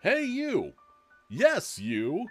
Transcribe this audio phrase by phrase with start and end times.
[0.00, 0.74] Hey, you!
[1.28, 2.26] Yes, you!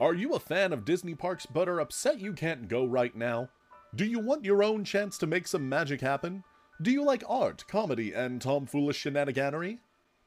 [0.00, 3.48] Are you a fan of Disney parks but are upset you can't go right now?
[3.94, 6.42] Do you want your own chance to make some magic happen?
[6.82, 9.78] Do you like art, comedy, and tomfoolish shenaniganery?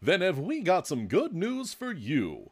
[0.02, 2.52] Then have we got some good news for you!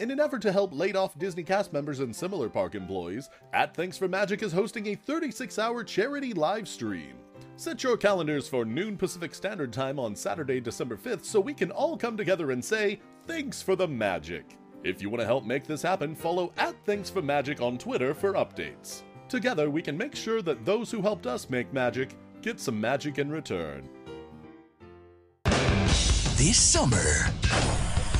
[0.00, 3.76] In an effort to help laid off Disney cast members and similar park employees, At
[3.76, 7.14] Thanks for Magic is hosting a 36 hour charity live stream.
[7.60, 11.70] Set your calendars for noon Pacific Standard Time on Saturday, December 5th, so we can
[11.70, 14.56] all come together and say, Thanks for the magic.
[14.82, 18.14] If you want to help make this happen, follow at Thanks for Magic on Twitter
[18.14, 19.02] for updates.
[19.28, 23.18] Together, we can make sure that those who helped us make magic get some magic
[23.18, 23.90] in return.
[25.44, 27.26] This summer,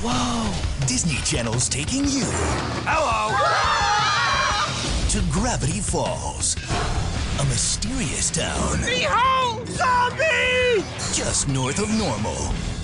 [0.02, 2.26] whoa, Disney Channel's taking you.
[2.84, 3.70] Hello!
[5.10, 6.54] to Gravity Falls,
[7.40, 7.44] a
[8.00, 9.68] mysterious town Behold!
[9.68, 10.84] Zombie!
[11.12, 12.34] just north of normal,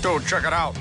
[0.01, 0.75] Dude, check it out.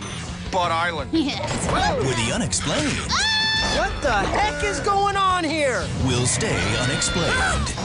[0.53, 1.11] Bud Island.
[1.13, 3.79] where the unexplained ah!
[3.79, 5.87] What the heck is going on here?
[6.05, 7.31] will stay unexplained.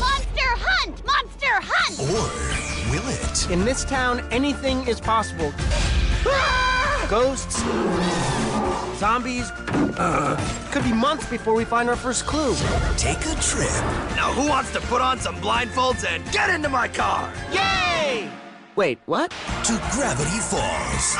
[0.00, 1.04] Monster hunt!
[1.06, 2.00] Monster hunt!
[2.00, 3.50] Or will it?
[3.50, 5.52] In this town, anything is possible.
[6.26, 7.06] Ah!
[7.08, 7.62] Ghosts,
[8.96, 9.50] zombies.
[9.98, 10.36] uh,
[10.70, 12.54] could be months before we find our first clue.
[12.96, 13.70] Take a trip
[14.16, 17.32] Now, who wants to put on some blindfolds and get into my car?
[17.52, 18.28] Yay!
[18.76, 19.30] Wait, what?
[19.64, 21.16] to Gravity Falls.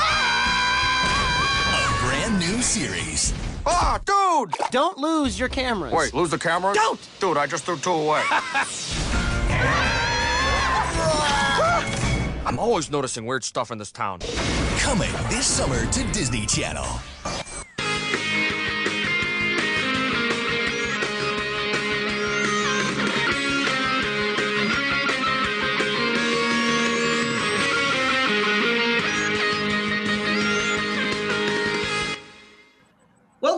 [1.71, 3.33] A brand new series.
[3.67, 4.55] Ah, dude!
[4.71, 5.93] Don't lose your cameras.
[5.93, 6.75] Wait, lose the camera?
[6.75, 7.01] Don't!
[7.21, 8.23] Dude, I just threw two away.
[12.47, 14.21] I'm always noticing weird stuff in this town.
[14.79, 16.85] Coming this summer to Disney Channel.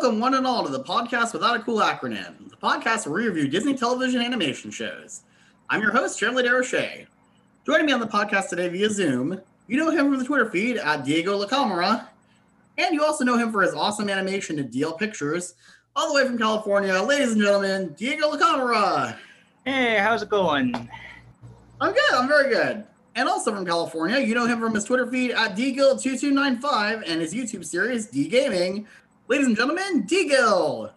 [0.06, 3.26] Welcome, one and all, to the podcast without a cool acronym, the podcast where we
[3.26, 5.22] review Disney television animation shows.
[5.68, 7.08] I'm your host, Jeremy DeRoche.
[7.66, 10.76] Joining me on the podcast today via Zoom, you know him from the Twitter feed
[10.76, 12.06] at Diego Lacamara,
[12.78, 15.54] and you also know him for his awesome animation to DL Pictures,
[15.96, 16.94] all the way from California.
[17.02, 19.16] Ladies and gentlemen, Diego Lacamara.
[19.64, 20.72] Hey, how's it going?
[21.80, 22.84] I'm good, I'm very good.
[23.16, 27.34] And also from California, you know him from his Twitter feed at DGill2295 and his
[27.34, 28.86] YouTube series, D Gaming.
[29.28, 30.92] Ladies and gentlemen, DGil.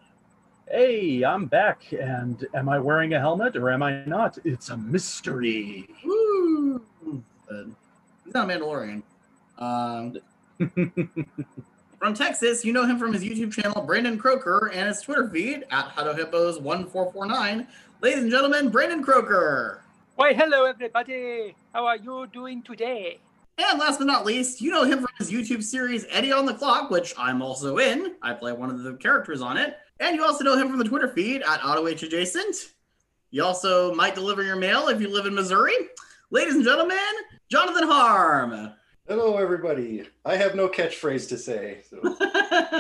[0.69, 4.37] Hey, I'm back, and am I wearing a helmet or am I not?
[4.45, 5.89] It's a mystery.
[6.05, 6.79] Woo!
[7.47, 7.73] Good.
[8.23, 9.01] He's not a Mandalorian.
[9.57, 10.17] Um,
[11.97, 15.65] from Texas, you know him from his YouTube channel, Brandon Croker, and his Twitter feed
[15.71, 17.65] at HowDoHippos1449.
[18.01, 19.81] Ladies and gentlemen, Brandon Croker.
[20.17, 21.55] Why, hello, everybody.
[21.73, 23.17] How are you doing today?
[23.61, 26.53] And last but not least, you know him from his YouTube series Eddie on the
[26.53, 28.15] Clock, which I'm also in.
[28.21, 29.75] I play one of the characters on it.
[29.99, 32.55] And you also know him from the Twitter feed at AutoH Adjacent.
[33.31, 35.73] You also might deliver your mail if you live in Missouri.
[36.31, 36.97] Ladies and gentlemen,
[37.51, 38.71] Jonathan Harm.
[39.09, 40.07] Hello, everybody.
[40.23, 42.15] I have no catchphrase to say, so,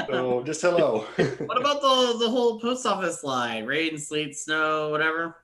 [0.07, 0.99] so just hello.
[1.17, 3.65] What about the the whole post office line?
[3.65, 5.35] Rain, sleet, snow, whatever.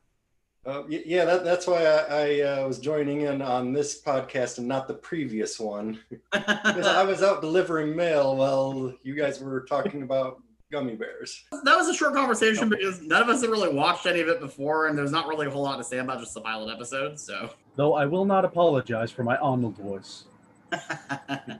[0.66, 4.68] Uh, yeah, that, that's why I, I uh, was joining in on this podcast and
[4.68, 6.00] not the previous one.
[6.34, 11.44] 'Cause I was out delivering mail while you guys were talking about gummy bears.
[11.52, 14.40] that was a short conversation because none of us had really watched any of it
[14.40, 17.20] before, and there's not really a whole lot to say about just the pilot episode.
[17.20, 20.24] So, Though I will not apologize for my Arnold voice.
[20.72, 21.60] I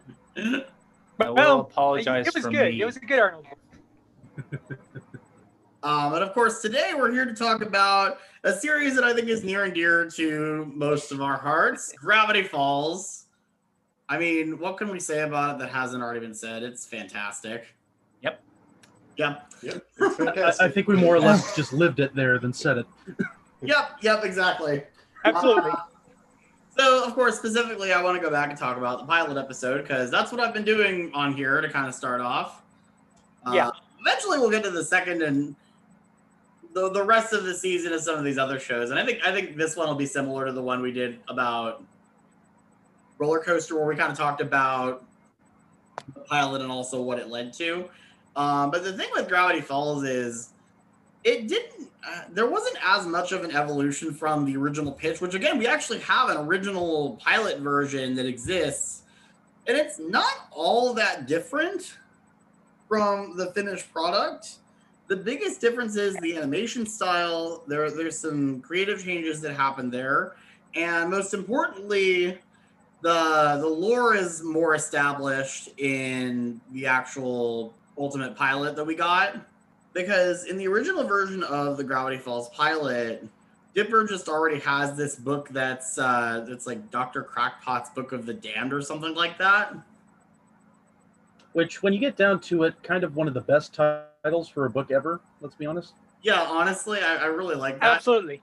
[1.20, 2.74] will Well, apologize It was for good.
[2.74, 2.82] me.
[2.82, 3.46] It was a good Arnold.
[5.86, 9.28] um, and of course, today we're here to talk about a series that I think
[9.28, 13.26] is near and dear to most of our hearts: Gravity Falls.
[14.10, 16.64] I mean, what can we say about it that hasn't already been said?
[16.64, 17.68] It's fantastic.
[18.22, 18.42] Yep.
[19.18, 19.36] Yeah.
[19.62, 20.54] Yep, I.
[20.60, 22.88] I think we more or less just lived it there than said it.
[23.62, 23.98] Yep.
[24.02, 24.24] Yep.
[24.26, 24.82] Exactly.
[25.24, 25.70] Absolutely.
[25.72, 25.78] Uh,
[26.78, 29.84] So, of course, specifically, I want to go back and talk about the pilot episode
[29.84, 32.64] because that's what I've been doing on here to kind of start off.
[33.46, 33.70] Uh, Yeah.
[34.02, 35.56] Eventually, we'll get to the second and
[36.76, 39.26] the the rest of the season of some of these other shows, and I think
[39.26, 41.82] I think this one will be similar to the one we did about
[43.18, 45.04] roller coaster, where we kind of talked about
[46.14, 47.90] the pilot and also what it led to.
[48.36, 50.50] Um, but the thing with Gravity Falls is
[51.24, 55.34] it didn't uh, there wasn't as much of an evolution from the original pitch which
[55.34, 59.04] again we actually have an original pilot version that exists.
[59.68, 61.96] And it's not all that different
[62.88, 64.58] from the finished product
[65.08, 70.36] the biggest difference is the animation style there there's some creative changes that happen there
[70.76, 72.38] and most importantly
[73.02, 79.36] the the lore is more established in the actual ultimate pilot that we got
[79.96, 83.26] because in the original version of the Gravity Falls pilot,
[83.74, 87.24] Dipper just already has this book that's uh that's like Dr.
[87.24, 89.74] Crackpot's Book of the Damned or something like that.
[91.54, 93.74] Which, when you get down to it, kind of one of the best
[94.26, 95.22] titles for a book ever.
[95.40, 95.94] Let's be honest.
[96.24, 97.98] Yeah, honestly, I, I really like that.
[97.98, 98.42] Absolutely.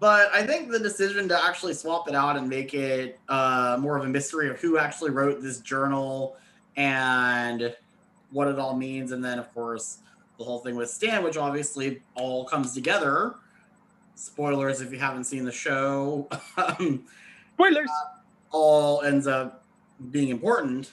[0.00, 3.98] But I think the decision to actually swap it out and make it uh, more
[3.98, 6.36] of a mystery of who actually wrote this journal
[6.76, 7.74] and
[8.30, 9.98] what it all means, and then of course
[10.38, 13.34] the whole thing with Stan, which obviously all comes together.
[14.16, 16.28] Spoilers if you haven't seen the show.
[16.56, 17.04] um,
[17.54, 17.90] Spoilers.
[18.50, 19.64] all ends up
[20.10, 20.90] being important.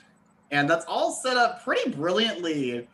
[0.52, 2.88] And that's all set up pretty brilliantly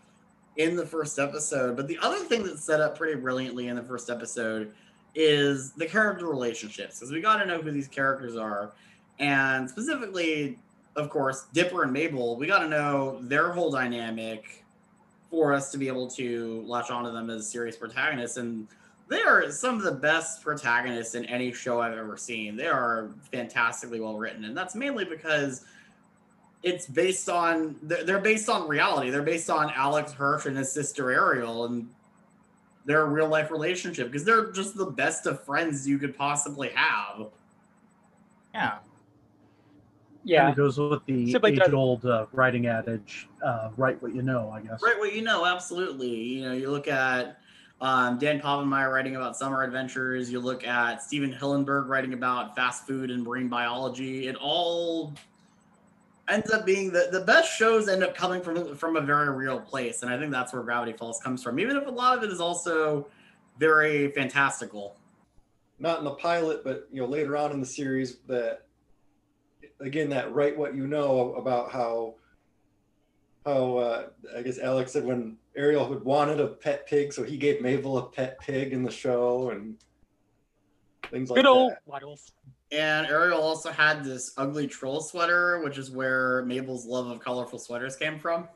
[0.57, 1.75] in the first episode.
[1.75, 4.73] But the other thing that's set up pretty brilliantly in the first episode
[5.15, 8.71] is the character relationships, because we got to know who these characters are.
[9.19, 10.59] And specifically,
[10.95, 14.63] of course, Dipper and Mabel, we got to know their whole dynamic
[15.31, 18.37] for us to be able to latch onto them as serious protagonists.
[18.37, 18.67] And
[19.09, 22.55] they are some of the best protagonists in any show I've ever seen.
[22.55, 25.65] They are fantastically well written, and that's mainly because
[26.63, 29.09] it's based on they're they're based on reality.
[29.09, 31.87] They're based on Alex Hirsch and his sister Ariel and
[32.85, 37.27] their real life relationship because they're just the best of friends you could possibly have.
[38.53, 38.77] Yeah.
[38.77, 38.81] And
[40.23, 40.49] Yeah.
[40.51, 44.49] it goes with the Simply does- age-old uh, writing adage, uh, "Write what you know."
[44.51, 44.81] I guess.
[44.83, 46.09] Write what you know, absolutely.
[46.09, 47.39] You know, you look at
[47.79, 50.31] um, Dan Povenmire writing about summer adventures.
[50.31, 54.27] You look at Stephen Hillenburg writing about fast food and marine biology.
[54.27, 55.13] It all
[56.29, 59.59] ends up being the, the best shows end up coming from from a very real
[59.59, 61.59] place, and I think that's where Gravity Falls comes from.
[61.59, 63.07] Even if a lot of it is also
[63.59, 64.95] very fantastical.
[65.79, 68.65] Not in the pilot, but you know later on in the series that
[69.79, 72.15] again that write what you know about how
[73.45, 77.37] how uh, I guess Alex said when Ariel had wanted a pet pig, so he
[77.37, 79.77] gave Mabel a pet pig in the show and
[81.09, 81.43] things like that.
[81.43, 81.81] Good old that.
[81.85, 82.31] Waddles.
[82.71, 87.59] And Ariel also had this ugly troll sweater, which is where Mabel's love of colorful
[87.59, 88.47] sweaters came from.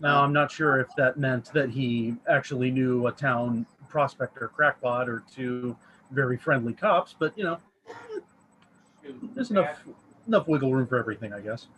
[0.00, 5.08] Now, I'm not sure if that meant that he actually knew a town prospector crackpot
[5.08, 5.76] or two
[6.10, 7.58] very friendly cops, but you know,
[9.34, 9.82] there's enough
[10.26, 11.68] enough wiggle room for everything, I guess.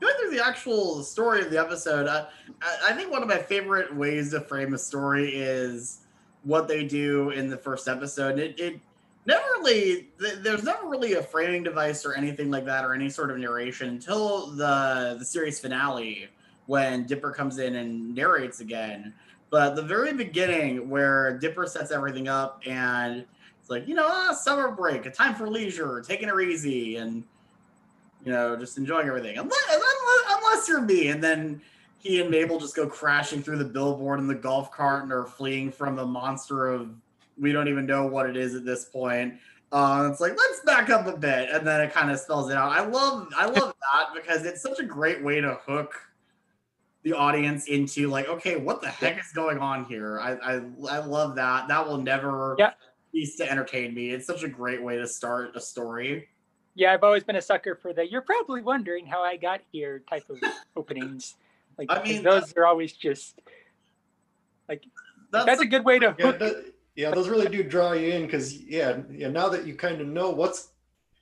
[0.00, 2.26] going through the actual story of the episode, I,
[2.62, 6.00] I think one of my favorite ways to frame a story is
[6.42, 8.38] what they do in the first episode.
[8.38, 8.80] It, it
[9.26, 13.10] never really, th- there's never really a framing device or anything like that or any
[13.10, 16.28] sort of narration until the the series finale
[16.66, 19.12] when Dipper comes in and narrates again.
[19.50, 23.24] But the very beginning, where Dipper sets everything up and
[23.60, 27.24] it's like, you know, ah, summer break, a time for leisure, taking it easy, and
[28.24, 29.38] you know, just enjoying everything.
[29.38, 31.08] Unless, unless, unless you're me.
[31.08, 31.60] And then
[31.98, 35.24] he and Mabel just go crashing through the billboard in the golf cart and are
[35.24, 36.90] fleeing from the monster of
[37.40, 39.34] we don't even know what it is at this point.
[39.72, 42.56] Uh, it's like let's back up a bit, and then it kind of spells it
[42.56, 42.72] out.
[42.72, 45.94] I love I love that because it's such a great way to hook
[47.02, 50.20] the audience into like, okay, what the heck is going on here?
[50.20, 50.60] I I,
[50.90, 51.68] I love that.
[51.68, 52.72] That will never Yeah.
[53.12, 54.10] cease to entertain me.
[54.10, 56.28] It's such a great way to start a story.
[56.74, 60.02] Yeah, I've always been a sucker for the "you're probably wondering how I got here"
[60.10, 60.38] type of
[60.76, 61.36] openings.
[61.78, 63.40] Like I mean, those are always just
[64.68, 64.84] like
[65.30, 66.38] that's, a good way to Yeah, hook.
[66.40, 69.28] that, yeah, those really do draw you in because yeah, yeah.
[69.28, 70.68] Now that you kind of know what's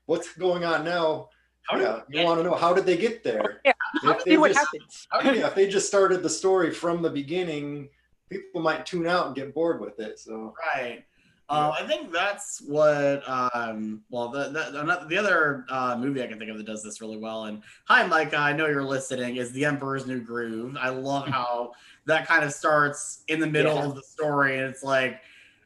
[0.06, 1.28] what's going on now,
[1.62, 3.60] How yeah, you want to know how did they get there?
[3.64, 3.72] Yeah,
[4.12, 4.66] If they see what just-
[5.12, 5.36] happens.
[5.38, 7.88] yeah, if they just started the story from the beginning,
[8.30, 10.18] people might tune out and get bored with it.
[10.18, 11.04] So Right.
[11.50, 13.22] Uh, I think that's what.
[13.26, 17.00] Um, well, the the, the other uh, movie I can think of that does this
[17.00, 17.44] really well.
[17.44, 19.36] And hi, Micah, I know you're listening.
[19.36, 20.76] Is The Emperor's New Groove?
[20.78, 21.72] I love how
[22.04, 23.86] that kind of starts in the middle Yeah.
[23.86, 25.22] of the story, and it's like,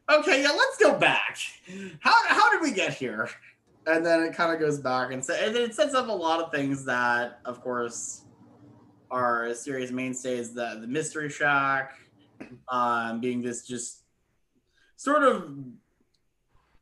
[0.09, 1.37] okay, yeah, let's go back.
[1.99, 3.29] How how did we get here?
[3.85, 6.39] And then it kind of goes back and, sa- and it sets up a lot
[6.39, 8.23] of things that, of course,
[9.11, 10.53] are a series mainstays.
[10.53, 11.93] The the Mystery Shack,
[12.69, 14.03] um, being this just
[14.95, 15.53] sort of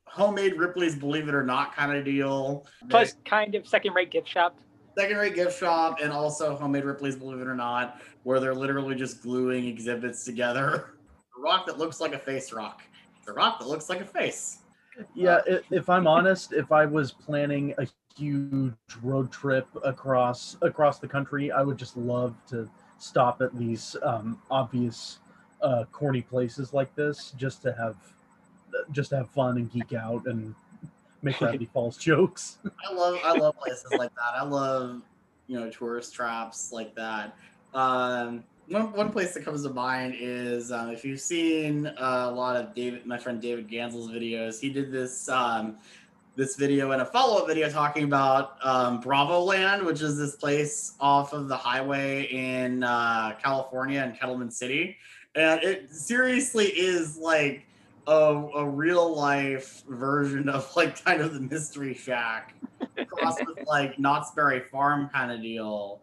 [0.05, 2.67] homemade Ripley's Believe It or Not kind of deal.
[2.89, 4.59] Plus, kind of second-rate gift shop.
[4.97, 8.93] second rate gift shop and also homemade Ripley's Believe It or Not, where they're literally
[8.95, 10.93] just gluing exhibits together.
[11.37, 12.83] A rock that looks like a face rock.
[13.25, 14.59] The rock that looks like a face.
[15.15, 17.87] Yeah, if I'm honest, if I was planning a
[18.17, 23.95] huge road trip across across the country, I would just love to stop at these
[24.03, 25.19] um, obvious
[25.61, 27.95] uh, corny places like this, just to have
[28.91, 30.53] just to have fun and geek out and
[31.21, 32.57] make Gravity Falls jokes.
[32.87, 34.33] I love I love places like that.
[34.35, 35.01] I love
[35.47, 37.35] you know tourist traps like that.
[37.73, 42.31] Um, one one place that comes to mind is um, if you've seen uh, a
[42.31, 44.59] lot of David, my friend David Gansel's videos.
[44.59, 45.77] He did this um,
[46.35, 50.35] this video and a follow up video talking about um, Bravo Land, which is this
[50.35, 54.97] place off of the highway in uh, California in Kettleman City,
[55.35, 57.65] and it seriously is like
[58.07, 58.11] a,
[58.55, 62.55] a real life version of like kind of the Mystery Shack
[63.07, 65.99] crossed with like Knott's Berry Farm kind of deal,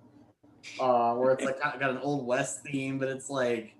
[0.78, 3.74] uh, where it's like got, got an old west theme, but it's like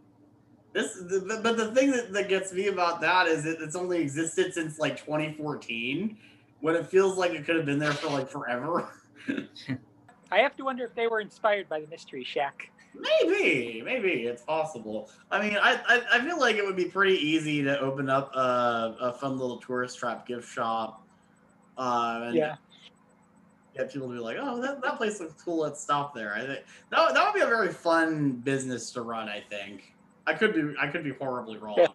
[0.72, 0.94] this.
[0.94, 4.52] The, but the thing that, that gets me about that is it, it's only existed
[4.52, 6.16] since like 2014,
[6.60, 8.88] when it feels like it could have been there for like forever.
[10.30, 12.70] I have to wonder if they were inspired by the Mystery Shack.
[12.94, 15.10] Maybe, maybe it's possible.
[15.30, 18.34] I mean, I, I I feel like it would be pretty easy to open up
[18.34, 21.02] a, a fun little tourist trap gift shop.
[21.76, 22.56] Uh, and Yeah.
[23.78, 25.60] Get people to be like, oh, that, that place looks cool.
[25.60, 26.34] Let's stop there.
[26.34, 29.28] I think that, would- that would be a very fun business to run.
[29.28, 29.94] I think
[30.26, 31.76] I could be I could be horribly wrong.
[31.78, 31.86] Yeah.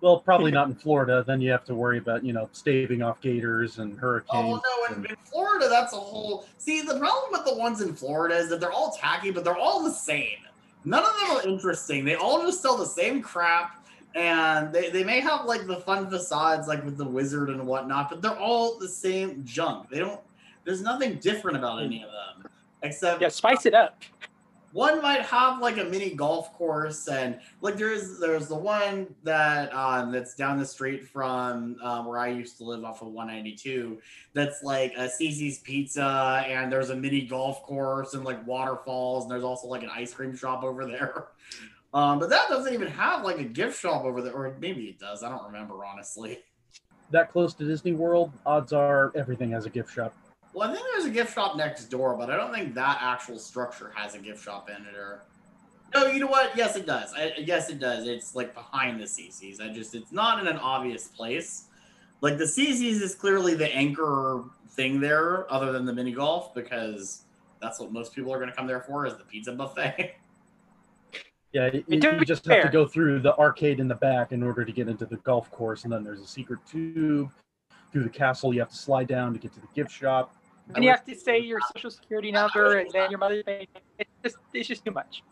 [0.00, 1.22] Well, probably not in Florida.
[1.24, 4.60] Then you have to worry about you know staving off gators and hurricanes.
[4.64, 4.96] Oh no!
[4.96, 6.46] In, in Florida, that's a whole.
[6.58, 9.56] See, the problem with the ones in Florida is that they're all tacky, but they're
[9.56, 10.38] all the same.
[10.84, 12.04] None of them are interesting.
[12.04, 13.81] They all just sell the same crap,
[14.14, 18.10] and they, they may have like the fun facades, like with the wizard and whatnot,
[18.10, 19.88] but they're all the same junk.
[19.90, 20.20] They don't.
[20.64, 22.50] There's nothing different about any of them,
[22.82, 24.00] except Yeah, spice it up.
[24.72, 29.74] one might have like a mini golf course and like there's there's the one that
[29.74, 33.98] um that's down the street from um, where I used to live off of 192
[34.34, 39.30] that's like a Cicis pizza and there's a mini golf course and like waterfalls and
[39.32, 41.26] there's also like an ice cream shop over there
[41.94, 44.98] um but that doesn't even have like a gift shop over there or maybe it
[44.98, 46.38] does I don't remember honestly
[47.10, 50.14] That close to Disney World, odds are everything has a gift shop.
[50.54, 53.38] well I think there's a gift shop next door but I don't think that actual
[53.38, 55.22] structure has a gift shop in it or
[55.94, 56.56] No, you know what?
[56.56, 57.12] Yes, it does.
[57.14, 58.08] I, yes, it does.
[58.08, 59.60] It's like behind the Cicis.
[59.60, 61.66] I just it's not in an obvious place.
[62.22, 67.24] Like the Cicis is clearly the anchor thing there, other than the mini golf, because
[67.60, 70.14] that's what most people are going to come there for is the pizza buffet.
[71.52, 74.42] Yeah, you, you be just have to go through the arcade in the back in
[74.42, 77.30] order to get into the golf course, and then there's a secret tube
[77.92, 78.54] through the castle.
[78.54, 80.34] You have to slide down to get to the gift shop.
[80.74, 83.66] And you have to say your social security number and then your mother's name.
[83.98, 85.22] It's just, it's just too much.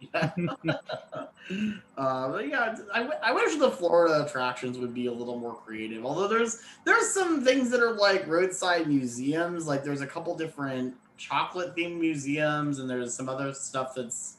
[0.00, 0.30] Yeah.
[0.64, 5.54] uh, but yeah, I, w- I wish the Florida attractions would be a little more
[5.54, 6.04] creative.
[6.04, 9.66] Although there's there's some things that are like roadside museums.
[9.66, 14.38] Like there's a couple different chocolate themed museums, and there's some other stuff that's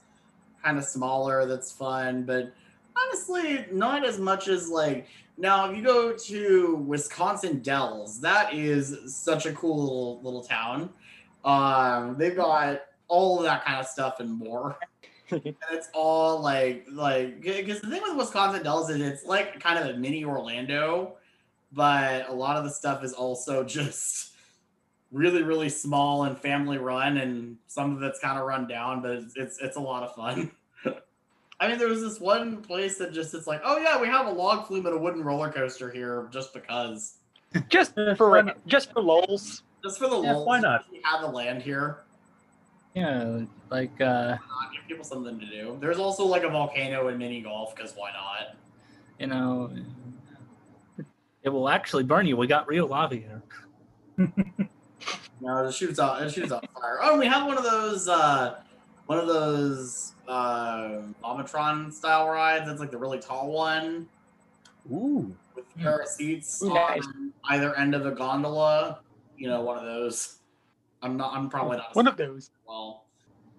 [0.63, 2.23] kind of smaller that's fun.
[2.23, 2.53] But
[2.97, 5.69] honestly, not as much as like now.
[5.69, 10.89] If you go to Wisconsin Dells, that is such a cool little, little town.
[11.43, 14.77] Um, they've got all of that kind of stuff and more
[15.31, 19.79] and it's all like like because the thing with Wisconsin Dells is it's like kind
[19.79, 21.15] of a mini Orlando,
[21.71, 24.30] but a lot of the stuff is also just
[25.11, 29.11] really really small and family run, and some of it's kind of run down, but
[29.11, 30.51] it's it's, it's a lot of fun.
[31.59, 34.25] I mean, there was this one place that just it's like, oh yeah, we have
[34.25, 37.17] a log flume and a wooden roller coaster here just because,
[37.69, 39.63] Just for just for lols.
[39.83, 40.85] just for the Yeah, lulz, why not?
[40.91, 41.99] We have the land here.
[42.95, 44.37] Yeah, like uh,
[44.73, 45.77] give people something to do.
[45.79, 48.55] There's also like a volcano and mini golf because why not?
[49.21, 49.69] you know,
[51.43, 52.35] it will actually burn you.
[52.35, 53.43] We got real lava here.
[55.41, 56.21] No, it shoots out.
[56.21, 57.00] It shoots out fire.
[57.01, 58.07] Oh, we have one of those.
[58.07, 58.60] uh
[59.07, 62.65] One of those uh, Omatron style rides.
[62.65, 64.07] That's like the really tall one
[64.91, 67.05] Ooh, with a pair of seats Ooh, nice.
[67.05, 69.00] on either end of the gondola.
[69.38, 70.38] You know, one of those.
[71.01, 71.33] I'm not.
[71.33, 71.95] I'm probably not.
[71.95, 72.51] One of those.
[72.67, 73.05] Well,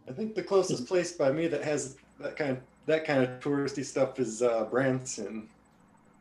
[0.08, 3.40] I think the closest place by me that has that kind of, that kind of
[3.40, 5.48] touristy stuff is uh, Branson,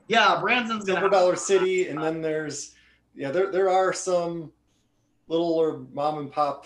[0.07, 2.75] yeah, Branson's gonna Silver have Dollar City, and then there's
[3.15, 4.51] yeah there there are some
[5.31, 6.65] little or mom and pop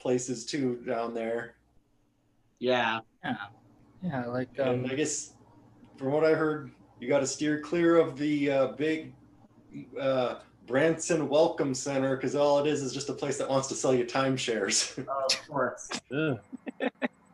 [0.00, 1.54] places too down there.
[2.58, 3.36] Yeah, Yeah,
[4.02, 5.34] yeah, like and um, I guess
[5.96, 9.14] from what I heard, you got to steer clear of the uh, big
[9.98, 13.74] uh, Branson Welcome Center because all it is is just a place that wants to
[13.74, 14.98] sell you timeshares.
[15.08, 15.88] of course.
[16.12, 16.38] ugh.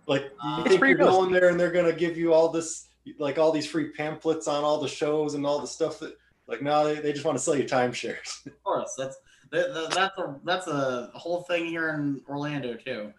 [0.07, 2.35] like you Uh, It's think free you're real going there and they're gonna give you
[2.35, 2.89] all this
[3.19, 6.15] like all these free pamphlets on all the shows and all the stuff that
[6.47, 9.17] like no they, they just want to sell you timeshares Of course, that's
[9.51, 13.13] that, that- that's a that's a whole thing here in Orlando too.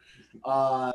[0.43, 0.91] Uh,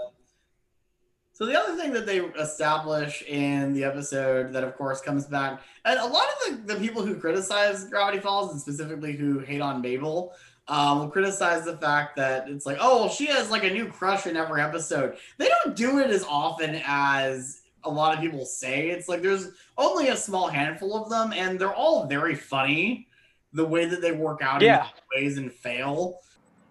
[1.34, 5.62] so the other thing that they establish in the episode that of course comes back,
[5.84, 9.60] and a lot of the, the people who criticize Gravity Falls and specifically who hate
[9.60, 10.34] on Mabel
[10.68, 14.26] um, will criticize the fact that it's like, oh, she has like a new crush
[14.26, 15.16] in every episode.
[15.38, 18.90] They don't do it as often as a lot of people say.
[18.90, 23.08] It's like there's only a small handful of them, and they're all very funny.
[23.54, 24.86] The way that they work out Yeah.
[25.14, 26.20] in ways and fail.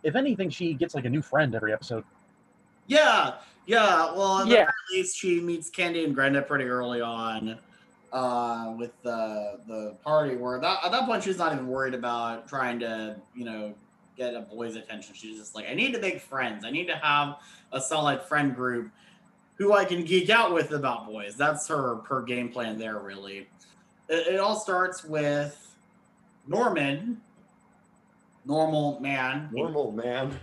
[0.04, 2.04] If anything, she gets like a new friend every episode.
[2.88, 3.36] Yeah,
[3.66, 4.12] yeah.
[4.14, 4.56] Well, at Yeah.
[4.66, 4.72] very
[5.02, 7.60] least, she meets Candy and Brenda pretty early on
[8.12, 10.36] uh, with the the party.
[10.36, 13.74] Where that, at that point, she's not even worried about trying to, you know,
[14.18, 15.14] get a boy's attention.
[15.16, 16.66] She's just like, I need to make friends.
[16.66, 17.38] I need to have
[17.72, 18.92] a solid friend group
[19.56, 21.36] who I can geek out with about boys.
[21.38, 22.98] That's her her game plan there.
[23.00, 23.48] Really,
[24.10, 25.71] it, it all starts with
[26.48, 27.22] Norman,
[28.46, 30.38] normal man, Normal man.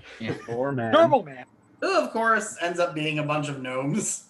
[0.47, 0.93] Poor man.
[0.93, 1.45] Normal man.
[1.81, 4.25] who of course ends up being a bunch of gnomes.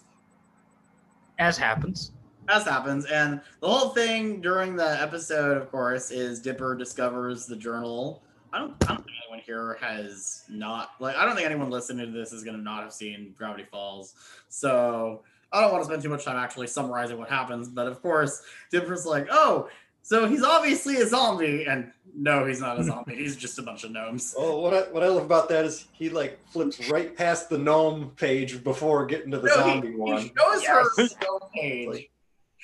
[1.37, 2.11] As happens.
[2.49, 7.55] as happens and the whole thing during the episode of course is dipper discovers the
[7.55, 8.21] journal
[8.51, 12.07] i don't i don't think anyone here has not like i don't think anyone listening
[12.07, 14.15] to this is going to not have seen gravity falls
[14.49, 15.21] so
[15.53, 18.41] i don't want to spend too much time actually summarizing what happens but of course
[18.71, 19.69] dipper's like oh
[20.03, 23.83] so he's obviously a zombie and no he's not a zombie he's just a bunch
[23.83, 27.15] of gnomes Oh, what I, what I love about that is he like flips right
[27.15, 30.21] past the gnome page before getting to the No, he- zombie he, one.
[30.21, 31.13] shows her Yes.
[31.15, 32.09] the page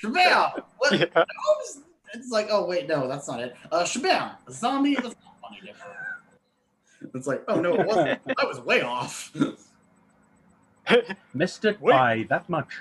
[0.01, 0.63] Shabam!
[0.77, 0.91] What?
[0.99, 1.05] Yeah.
[1.15, 1.83] Gnomes?
[2.13, 3.55] It's like, oh wait, no, that's not it.
[3.71, 4.35] Uh, Shabam!
[4.47, 4.95] A zombie?
[4.95, 5.71] That's not funny.
[7.13, 8.19] It's like, oh no, it wasn't.
[8.37, 9.31] I was way off.
[11.33, 11.91] Missed it Wait.
[11.93, 12.79] by that much.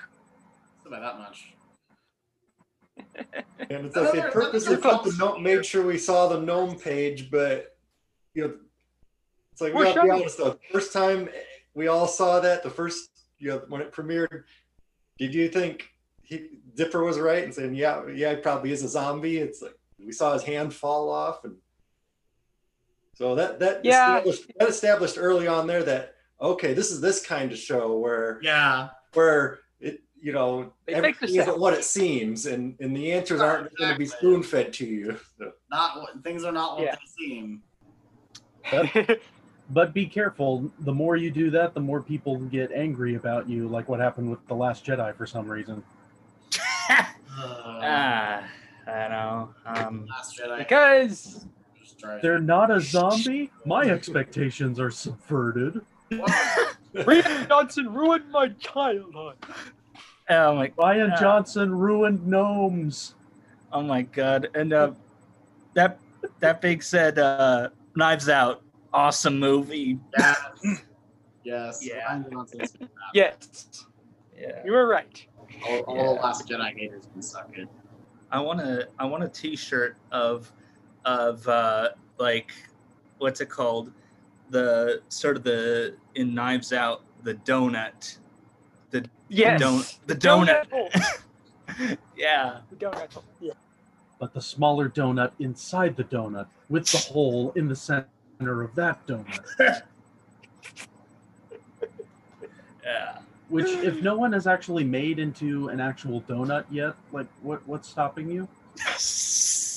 [0.90, 1.52] By that much.
[3.70, 7.30] And it's like they purposely put the gnome, made sure we saw the gnome page,
[7.30, 7.76] but
[8.34, 8.54] you know,
[9.52, 10.50] it's like we We're gotta be honest though.
[10.50, 11.28] The first time
[11.74, 14.44] we all saw that, the first you know when it premiered,
[15.18, 15.88] did you think
[16.22, 19.38] he Dipper was right and saying, yeah, yeah, he probably is a zombie?
[19.38, 21.56] It's like we saw his hand fall off, and
[23.14, 24.18] so that that Yeah.
[24.18, 28.40] established, that established early on there that okay, this is this kind of show where
[28.42, 28.90] Yeah.
[29.14, 29.58] where it
[30.24, 33.92] you know They everything the isn't what it seems and and the answers aren't going
[33.92, 36.96] to be spoon fed to you So, Not what things are not what Yeah.
[36.96, 37.62] they seem.
[39.70, 40.70] But be careful.
[40.80, 44.30] The more you do that, the more people get angry about you, like what happened
[44.30, 45.82] with The Last Jedi for some reason.
[46.90, 47.04] Uh,
[47.36, 48.46] Ah,
[48.86, 49.54] I know.
[49.64, 50.58] Um, Last Jedi.
[50.58, 51.46] because
[52.22, 53.50] They're not a zombie?
[53.64, 55.80] My expectations are subverted.
[56.10, 59.36] Rian Johnson ruined my childhood.
[60.30, 61.20] Oh my, Rian Yeah.
[61.20, 63.14] Johnson ruined gnomes.
[63.72, 64.48] oh my god!
[64.54, 64.92] And uh,
[65.74, 65.98] that
[66.40, 69.98] that being said, uh, Knives Out, awesome movie.
[70.16, 70.38] Yes.
[71.44, 71.80] yes.
[71.86, 72.18] Yeah.
[72.18, 73.86] Rian Yes,
[74.36, 74.62] Yeah.
[74.64, 75.26] you were right.
[75.68, 77.68] All, all the Last Jedi haters can suck it.
[78.30, 80.50] I want to I want a T-shirt of
[81.04, 82.52] of uh, like
[83.18, 83.92] what's it called?
[84.50, 88.18] The sort of the in Knives Out the donut.
[89.28, 89.60] The Yes.
[89.60, 90.70] don't the donut.
[90.70, 90.90] hole.
[92.16, 92.58] yeah.
[92.70, 93.12] The donut.
[93.12, 93.24] hole.
[93.40, 93.52] Yeah.
[94.18, 99.06] But the smaller donut inside the donut with the hole in the center of that
[99.06, 99.82] donut.
[102.82, 103.18] Yeah.
[103.48, 107.88] Which, if no one has actually made into an actual donut yet, like what what's
[107.88, 108.48] stopping you?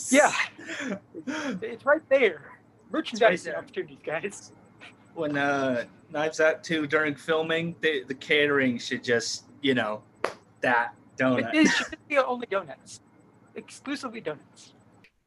[0.09, 0.31] Yeah.
[1.61, 2.53] It's right there.
[2.91, 3.59] Merchandising there.
[3.59, 4.51] opportunities, guys.
[5.13, 10.01] When uh, Knives Out too during filming, the, the catering should just, you know,
[10.61, 11.53] that donut.
[11.53, 13.01] It should be only donuts.
[13.55, 14.73] Exclusively donuts.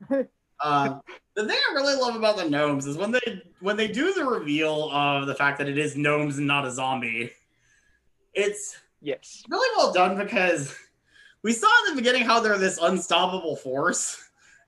[0.63, 0.99] Uh,
[1.37, 4.23] the thing I really love about the gnomes is when they when they do the
[4.23, 7.33] reveal of the fact that it is gnomes and not a zombie.
[8.35, 9.43] It's Yes.
[9.49, 10.77] really well done because
[11.43, 14.23] we saw in the beginning how they're this unstoppable force,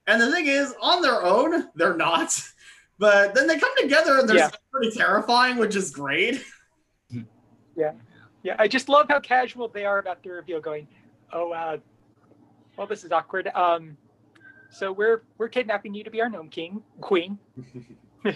[0.07, 2.41] and the thing is, on their own, they're not.
[2.99, 4.49] But then they come together and they're Yeah.
[4.71, 6.43] pretty terrifying, which is great.
[7.75, 7.93] Yeah,
[8.43, 8.55] Yeah.
[8.59, 10.59] I just love how casual they are about the reveal.
[10.61, 10.87] Going,
[11.31, 11.77] oh, uh,
[12.77, 13.47] well, this is awkward.
[13.55, 13.97] Um,
[14.69, 17.39] so we're we're kidnapping you to be our gnome king, queen.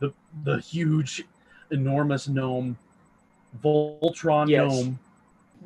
[0.00, 0.12] The
[0.44, 1.24] the huge,
[1.70, 2.76] enormous gnome,
[3.62, 4.60] Voltron Yes.
[4.72, 4.98] gnome.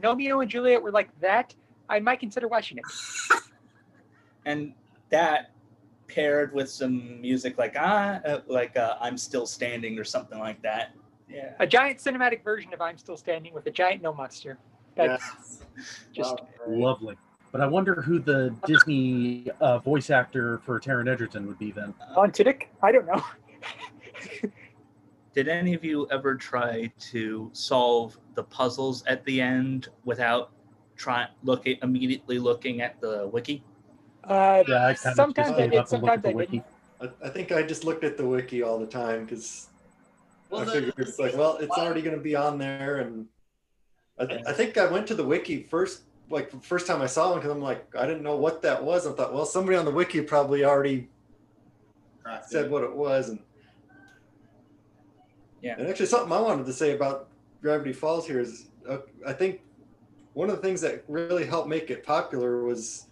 [0.02, 1.54] Romeo and Juliet were like that.
[1.88, 2.84] I might consider watching it.
[4.46, 4.74] and
[5.10, 5.50] that
[6.08, 10.60] paired with some music like ah uh, like uh, i'm still standing or something like
[10.62, 10.92] that
[11.28, 14.58] yeah A giant cinematic version of I'm Still Standing with a giant gnome monster.
[14.96, 15.64] That's Yes.
[16.12, 16.48] just Wow.
[16.66, 17.16] Lovely.
[17.52, 21.94] But I wonder who the Disney uh, voice actor for Taron Egerton would be then.
[22.16, 22.68] on Tiddick.
[22.82, 23.22] I don't know.
[25.34, 30.52] did any of you ever try to solve the puzzles at the end without
[30.96, 33.62] trying looking immediately looking at the wiki?
[34.28, 36.22] Uh, Yeah, I kind of sometimes just I gave did, up and looked at sometimes
[36.22, 36.50] the I wiki.
[37.00, 37.14] didn't.
[37.22, 39.68] I, I think I just looked at the wiki all the time because
[40.50, 43.26] Well, I the- figured it's like, well, it's already going to be on there, and
[44.18, 47.06] I, th- I think I went to the wiki first, like the first time I
[47.06, 49.06] saw one, because I'm like, I didn't know what that was.
[49.06, 51.08] I thought, well, somebody on the wiki probably already
[52.46, 53.38] said what it was, and
[55.62, 55.76] Yeah.
[55.78, 57.28] And actually, something I wanted to say about
[57.62, 59.60] Gravity Falls here is, uh, I think
[60.34, 63.06] one of the things that really helped make it popular was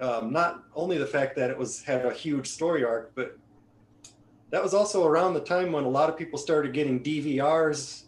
[0.00, 3.38] um, not only the fact that it was had a huge story arc, but
[4.50, 8.04] that was also around the time when a lot of people started getting DVRs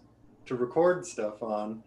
[0.47, 1.83] to record stuff on.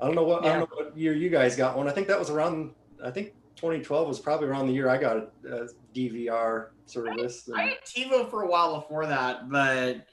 [0.00, 1.88] I don't know what I don't know what year you guys got one.
[1.88, 2.72] I think that was around.
[3.02, 7.48] I think 2012 was probably around the year I got a, a DVR service.
[7.54, 10.06] I had TiVo for a while before that, but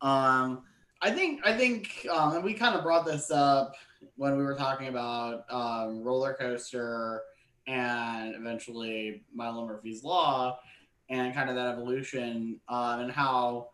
[0.00, 0.62] um,
[1.02, 3.74] I think I think um, and we kind of brought this up
[4.16, 7.22] when we were talking about um, roller coaster
[7.66, 10.58] and eventually Milo Murphy's Law
[11.08, 13.68] and kind of that evolution um, and how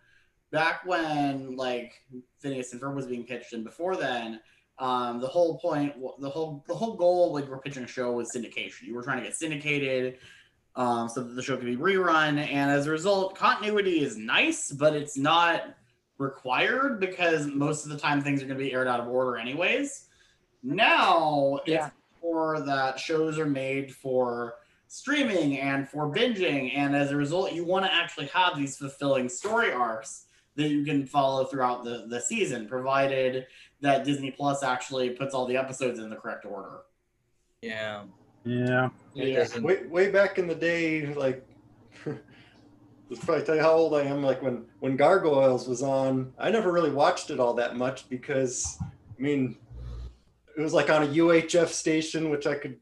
[0.50, 1.94] back when like
[2.38, 4.40] Phineas and Ferb was being pitched and before then.
[4.78, 8.32] Um, the whole point, the whole, the whole goal, like we're pitching a show was
[8.34, 8.82] syndication.
[8.82, 10.18] You were trying to get syndicated,
[10.74, 12.38] um, so that the show could be rerun.
[12.38, 15.76] And as a result, continuity is nice, but it's not
[16.18, 19.36] required because most of the time things are going to be aired out of order
[19.36, 20.08] anyways.
[20.62, 21.86] Now Yeah.
[21.86, 24.54] it's more that shows are made for
[24.88, 29.28] streaming and for binging, and as a result, you want to actually have these fulfilling
[29.28, 33.46] story arcs that you can follow throughout the, the season, provided
[33.80, 36.80] that Disney Plus actually puts all the episodes in the correct order.
[37.62, 38.02] Yeah.
[38.44, 38.90] Yeah.
[39.14, 39.62] It doesn't.
[39.62, 41.46] way way back in the day, like
[43.08, 44.22] let's probably tell you how old I am.
[44.22, 48.78] Like when when Gargoyles was on, I never really watched it all that much because
[48.80, 49.56] I mean
[50.56, 52.78] it was like on a UHF station, which I could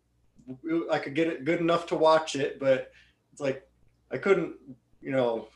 [0.90, 2.90] I could get it good enough to watch it, but
[3.32, 3.68] it's like
[4.10, 4.54] I couldn't,
[5.00, 5.48] you know.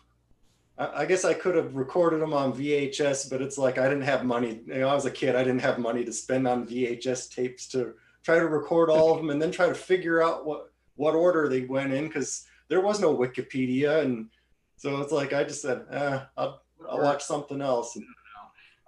[0.79, 4.05] I I guess I could have recorded them on VHS, but it's like I didn't
[4.05, 4.61] have money.
[4.66, 5.37] You know, I was a kid.
[5.37, 9.18] I didn't have money to spend on VHS tapes to try to record all of
[9.18, 12.81] them and then try to figure out what what order they went in because there
[12.81, 14.29] was no Wikipedia, and
[14.77, 17.96] so it's like I just said, eh, I'll, I'll watch something else.
[17.96, 18.07] And,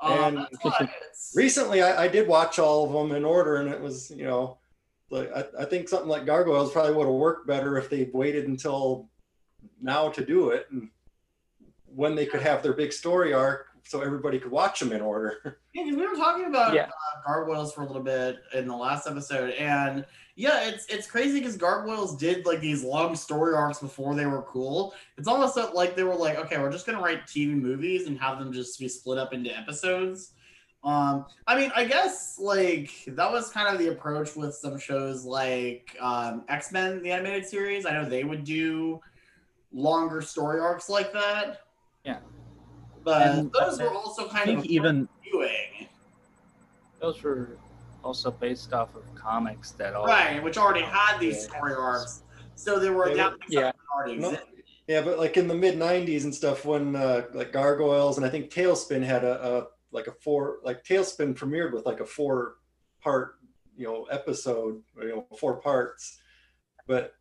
[0.00, 3.56] Um, and that's why it's- recently, I, I did watch all of them in order,
[3.56, 4.58] and it was you know,
[5.10, 8.46] like I, I think something like Gargoyles probably would have worked better if they waited
[8.48, 9.08] until
[9.80, 10.90] now to do it, and
[11.86, 15.58] when they could have their big story arc, so everybody could watch them in order.
[15.76, 16.84] Yeah, because we were talking about Yeah.
[16.86, 20.06] uh, gargoyles for a little bit in the last episode, and
[20.36, 24.42] yeah, it's it's crazy because gargoyles did like these long story arcs before they were
[24.42, 24.94] cool.
[25.16, 28.38] It's almost like they were like, okay, we're just gonna write TV movies and have
[28.38, 30.32] them just be split up into episodes.
[30.84, 35.24] Um, I mean, I guess like that was kind of the approach with some shows
[35.24, 37.86] like um, X Men, the animated series.
[37.86, 39.00] I know they would do
[39.72, 41.62] longer story arcs like that.
[42.04, 42.18] Yeah.
[43.04, 45.88] But And- those were also kind of even viewing.
[47.00, 47.56] Those were
[48.06, 52.22] also based off of comics that all Right, which already had these story arcs.
[52.54, 53.60] So there were Yeah, adapting yeah.
[53.60, 54.64] something that already No, existed.
[54.86, 58.30] yeah, but like in the mid '90s and stuff, when uh, like Gargoyles and I
[58.30, 62.56] think TaleSpin had a, a like a four like TaleSpin premiered with like a four
[63.02, 63.34] part
[63.76, 66.18] you know episode, you know four parts,
[66.86, 67.14] but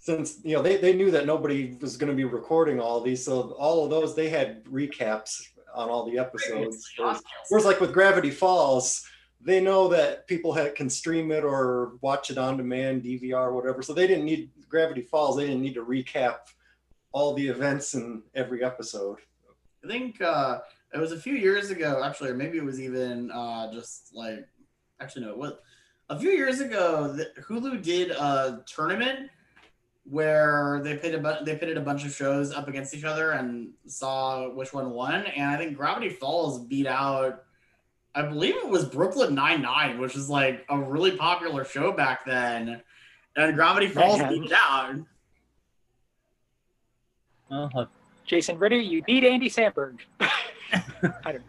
[0.00, 3.24] since you know they, they knew that nobody was going to be recording all these,
[3.24, 5.40] so all of those they had recaps
[5.74, 6.92] on all the episodes.
[6.98, 9.04] Whereas, whereas like with Gravity Falls,
[9.44, 13.82] they know that people had, can stream it or watch it on demand, DVR, whatever.
[13.82, 15.36] So they didn't need Gravity Falls.
[15.36, 16.36] They didn't need to recap
[17.12, 19.18] all the events in every episode.
[19.84, 20.60] I think uh,
[20.94, 24.48] it was a few years ago, actually, or maybe it was even uh, just like,
[25.00, 25.52] actually, no, it was
[26.08, 27.16] a few years ago.
[27.38, 29.30] Hulu did a tournament
[30.04, 33.32] where they pitted a bu- they pitted a bunch of shows up against each other
[33.32, 35.26] and saw which one won.
[35.26, 37.44] And I think Gravity Falls beat out,
[38.14, 42.24] I believe it was Brooklyn Nine Nine, which is like a really popular show back
[42.24, 42.80] then.
[43.36, 44.32] And Gravity Falls Man.
[44.32, 44.94] beat it out.
[47.50, 47.84] well, uh,
[48.24, 49.98] Jason Ritter, you beat Andy Samberg.
[50.20, 51.42] I don't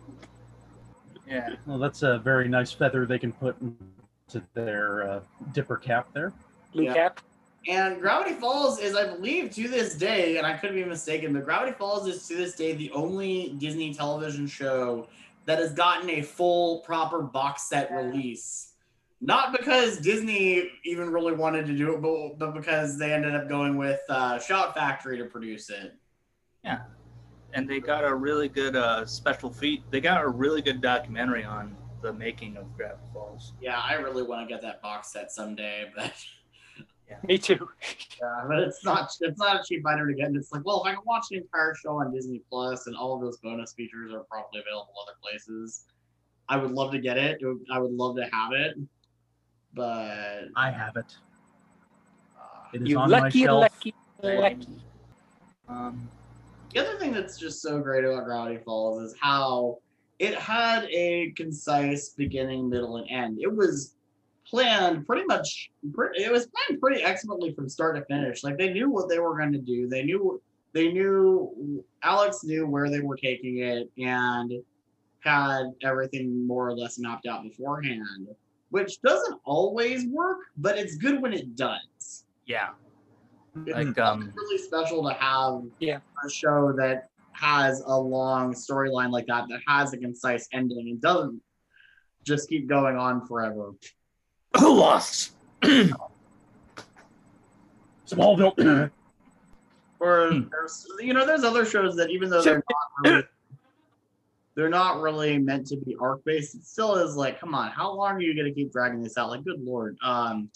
[1.28, 1.56] Yeah.
[1.66, 5.20] well, that's a very nice feather they can put into their uh,
[5.54, 6.34] dipper cap there.
[6.74, 6.94] blue Yeah.
[6.94, 7.20] cap.
[7.68, 11.46] And Gravity Falls is, I believe, to this day, and I could be mistaken, but
[11.46, 15.08] Gravity Falls is to this day the only Disney television show
[15.46, 18.74] that has gotten a full, proper box set release.
[19.22, 23.48] Not because Disney even really wanted to do it, but, but because they ended up
[23.48, 25.96] going with uh, Shout Factory to produce it.
[26.64, 26.82] Yeah,
[27.54, 29.84] and they got a really good uh, special feat.
[29.90, 33.54] They got a really good documentary on the making of Gravity Falls.
[33.62, 36.14] Yeah, I really want to get that box set someday, but
[37.28, 37.68] Me too.
[38.22, 40.28] yeah, but it's not it's not a cheap item to get.
[40.28, 42.96] And it's like, well, if I can watch the entire show on Disney Plus and
[42.96, 45.86] all of those bonus features are probably available other places,
[46.50, 47.40] I would love to get it.
[47.42, 48.78] It would- I would love to have it,
[49.74, 51.16] but I have it.
[52.74, 53.62] It is You on my lucky, shelf.
[53.62, 54.68] lucky, lucky.
[55.68, 56.10] Um,
[56.74, 59.78] the other thing that's just so great about Gravity Falls is how
[60.20, 63.38] it had a concise beginning, middle, and end.
[63.42, 63.95] It was
[64.56, 65.70] planned pretty much.
[65.84, 68.44] It was planned pretty excellently from start to finish.
[68.44, 69.88] Like they knew what they were going to do.
[69.88, 70.42] They knew.
[70.74, 71.84] They knew.
[72.04, 74.52] Alex knew where they were taking it and
[75.20, 78.28] had everything more or less mapped out beforehand.
[78.70, 82.26] Which doesn't always work, but it's good when it does.
[82.46, 82.70] yeah,
[83.66, 86.00] It's like um, really special to have Yeah.
[86.26, 91.02] a show that has a long storyline like that that has a concise ending and
[91.02, 91.42] doesn't
[92.24, 93.72] just keep going on forever.
[94.60, 95.32] Who lost?
[98.08, 98.92] Smallville.
[100.02, 100.50] Or Hmm.
[100.52, 103.24] there's you know there's other shows that even though they're not really
[104.54, 107.94] they're not really meant to be arc based, it still is like, come on, how
[107.94, 109.30] long are you gonna keep dragging this out?
[109.30, 109.98] Like, good lord.
[110.04, 110.50] Um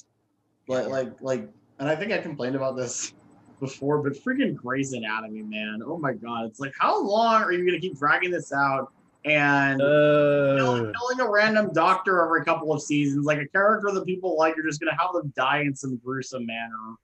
[0.67, 3.13] like like like and I think I complained about this
[3.62, 5.81] before, but freaking Grey's Anatomy, man.
[5.85, 6.45] Oh my god.
[6.45, 8.91] It's like how long are you gonna keep dragging this out
[9.25, 14.05] and killing, Uh, killing a random doctor every couple of seasons, like a character that
[14.05, 16.95] people like, you're just gonna have them die in some gruesome manner.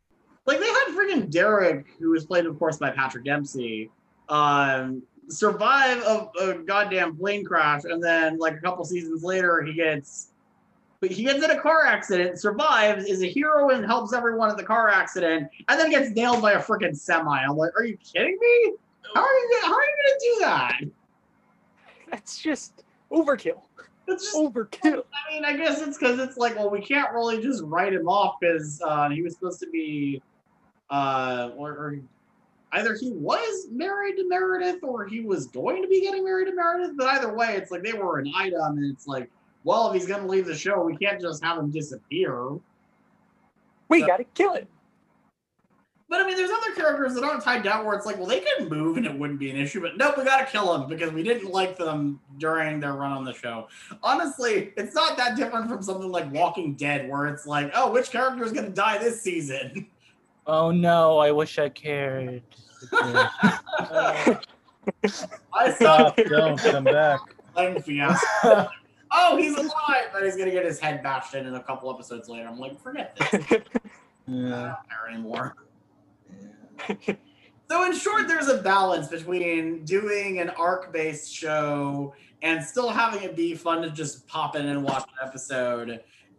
[0.45, 3.89] Like they had freaking Derek, who was played, of course, by Patrick Dempsey,
[4.29, 9.73] um, survive a, a goddamn plane crash, and then like a couple seasons later, he
[9.73, 10.31] gets.
[11.01, 14.55] But he gets in a car accident, survives, is a hero, and helps everyone in
[14.55, 17.37] the car accident, and then gets nailed by a freaking semi.
[17.37, 18.73] I'm like, are you kidding me?
[19.13, 19.59] How are you?
[19.63, 20.79] How are you gonna do that?
[22.11, 23.61] That's just overkill.
[24.07, 25.03] It's just Overkill.
[25.13, 28.07] I mean, I guess it's because it's like, well, we can't really just write him
[28.07, 30.21] off because uh, he was supposed to be,
[30.91, 31.99] uh, or, or
[32.73, 36.53] either he was married to Meredith or he was going to be getting married to
[36.53, 36.95] Meredith.
[36.95, 39.29] But either way, it's like they were an item, and it's like,
[39.63, 42.49] well, if he's going to leave the show, we can't just have him disappear.
[43.87, 44.67] We gotta kill it.
[46.07, 48.41] But I mean, there's other characters that aren't tied down where it's like, well, they
[48.41, 51.11] could move and it wouldn't be an issue, but nope, we gotta kill them because
[51.11, 53.67] we didn't like them during their run on the show.
[54.03, 58.11] Honestly, it's not that different from something like Walking Dead, where it's like, oh, which
[58.11, 59.87] character is gonna die this season?
[60.45, 62.43] Oh no, I wish I cared.
[62.93, 64.37] I
[65.71, 66.17] saw stop!
[66.17, 67.19] Don't come back.
[67.57, 68.25] Lane Fiasco.
[69.11, 72.29] oh, he's alive, but he's gonna get his head bashed in in a couple episodes
[72.29, 72.47] later.
[72.47, 73.27] I'm like, forget this.
[73.33, 73.39] I
[74.27, 74.27] Yeah.
[74.27, 75.55] don't care anymore.
[77.67, 83.35] So in short, there's a balance between doing an arc-based show and still having it
[83.35, 85.89] be fun to just pop in and watch an episode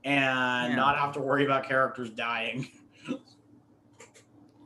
[0.04, 0.76] and Yeah.
[0.76, 2.68] not have to worry about characters dying.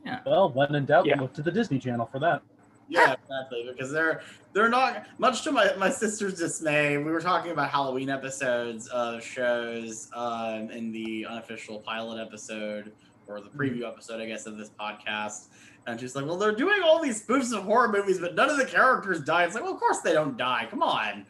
[0.05, 0.19] yeah.
[0.25, 1.19] Well, when in doubt, Yeah.
[1.19, 2.43] look to the Disney Channel for that.
[2.87, 3.65] Yeah, exactly.
[3.67, 4.21] Because they're
[4.53, 6.97] they're not much to my, my sister's dismay.
[6.97, 12.91] We were talking about Halloween episodes of shows um, in the unofficial pilot episode
[13.27, 15.45] or the preview episode, I guess, of this podcast.
[15.87, 18.57] And she's like, "Well, they're doing all these spoofs of horror movies, but none of
[18.57, 20.67] the characters die." It's like, "Well, of course they don't die.
[20.69, 21.25] Come on."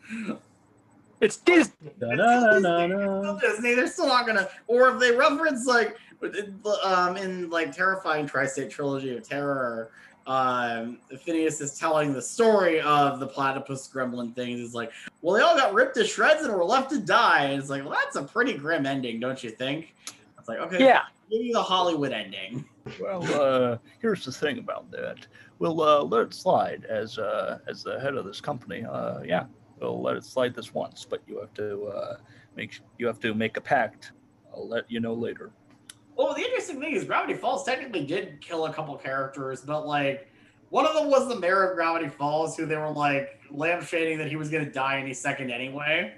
[1.21, 1.91] It's Disney.
[1.99, 3.37] Da-da-da-da-da.
[3.37, 4.49] Disney, they're still not gonna.
[4.67, 5.95] Or if they reference like,
[6.83, 9.91] um, in like terrifying tri-state trilogy of terror,
[10.27, 14.59] um, Phineas is telling the story of the platypus gremlin things.
[14.59, 17.45] It's like, well, they all got ripped to shreds and were left to die.
[17.45, 19.95] And it's like, well, that's a pretty grim ending, don't you think?
[20.51, 21.03] It's like, okay, Yeah.
[21.29, 22.65] give you the Hollywood ending.
[22.99, 25.27] Well, uh, here's the thing about that.
[25.59, 28.83] We'll uh, let it slide as uh, as the head of this company.
[28.83, 29.45] Uh, yeah,
[29.79, 32.17] we'll let it slide this once, but you have to uh,
[32.55, 34.13] make you have to make a pact.
[34.53, 35.51] I'll let you know later.
[36.15, 40.27] Well, the interesting thing is Gravity Falls technically did kill a couple characters, but like
[40.69, 44.27] one of them was the mayor of Gravity Falls, who they were like lampshading that
[44.27, 46.15] he was going to die any second anyway.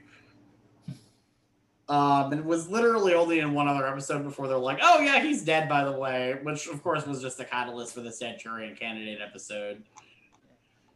[1.90, 5.22] Um, and it was literally only in one other episode before they're like, "Oh yeah,
[5.22, 8.76] he's dead." By the way, which of course was just the catalyst for the Stanchurian
[8.76, 9.84] candidate episode.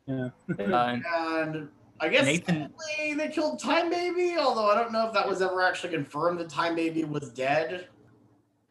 [0.06, 0.30] Yeah.
[0.58, 1.68] And
[2.00, 2.72] I guess Nathan-
[3.18, 6.48] they killed Time Baby, although I don't know if that was ever actually confirmed that
[6.50, 7.88] Time Baby was dead.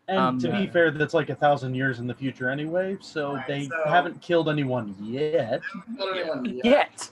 [0.08, 2.96] And Um, to be uh, fair, that's like a thousand years in the future anyway,
[3.00, 5.60] so Right, they so- haven't killed anyone yet.
[5.98, 6.64] Killed anyone yet.
[6.64, 7.10] Yet.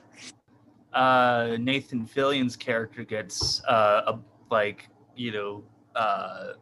[0.93, 4.19] uh, Nathan Fillion's character gets uh, a,
[4.53, 5.63] like you know
[5.97, 6.53] uh,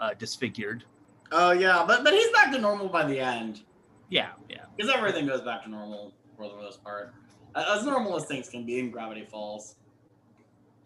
[0.00, 0.84] uh, disfigured.
[1.32, 3.62] Oh yeah, but but he's back to normal by the end
[4.10, 4.64] Yeah, yeah.
[4.76, 7.12] because everything goes back to normal for the most part.
[7.54, 9.76] as normal as things can be in Gravity Falls.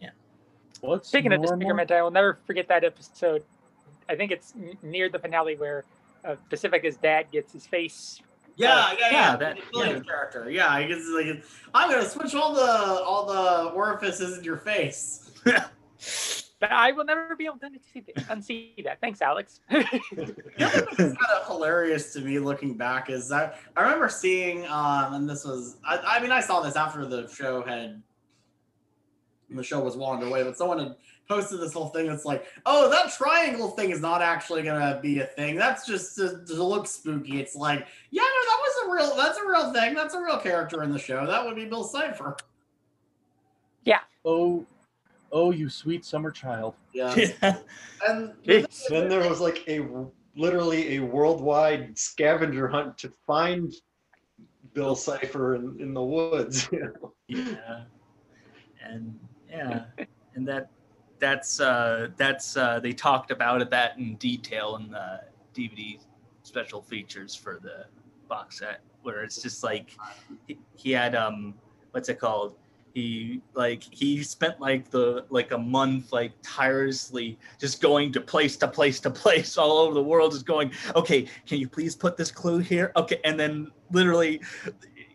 [0.01, 0.11] Yeah.
[0.81, 3.43] What's Speaking of disfigurement, I will never forget that episode.
[4.09, 5.85] I think it's n- near the finale where
[6.25, 8.21] uh, Pacifica's dad gets his face.
[8.57, 9.11] Yeah, yeah, yeah.
[9.13, 10.51] yeah, that- Nick Williams character.
[10.51, 11.45] Yeah, he gets like,
[11.75, 15.31] I'm gonna switch all the all the orifices in your face.
[16.61, 18.17] But I will never be able to unsee that.
[18.29, 19.01] unsee that.
[19.01, 19.61] Thanks, Alex.
[19.71, 25.29] it's kind of hilarious to me looking back is I, I remember seeing um and
[25.29, 28.03] this was I, I mean I saw this after the show had
[29.49, 30.97] the show was well underway but someone had
[31.29, 35.21] posted this whole thing that's like oh that triangle thing is not actually gonna be
[35.21, 38.93] a thing that's just to, to look spooky it's like yeah no that was a
[38.93, 41.65] real that's a real thing that's a real character in the show that would be
[41.65, 42.37] Bill Cipher
[43.85, 44.01] Yeah.
[44.25, 44.67] Oh,
[45.33, 46.75] oh, you sweet summer child.
[46.93, 47.57] yeah Yeah.
[48.09, 48.33] and
[48.89, 49.87] Then there was like a
[50.37, 53.73] literally a worldwide scavenger hunt to find
[54.73, 56.69] Bill Cipher in, in the woods.
[56.73, 57.13] you know?
[57.29, 57.83] yeah
[58.83, 59.85] and yeah
[60.35, 60.71] and that
[61.19, 65.21] that's uh that's uh they talked about it that in detail in the
[65.55, 66.01] dvd
[66.43, 67.85] special features for the
[68.29, 69.97] box set where it's just like
[70.47, 71.55] he, he had um
[71.93, 72.57] what's it called
[72.95, 78.57] he like he spent like the like a month like tirelessly just going to place
[78.57, 82.17] to place to place all over the world just going okay can you please put
[82.17, 82.93] this clue here?
[82.97, 84.41] Okay and then literally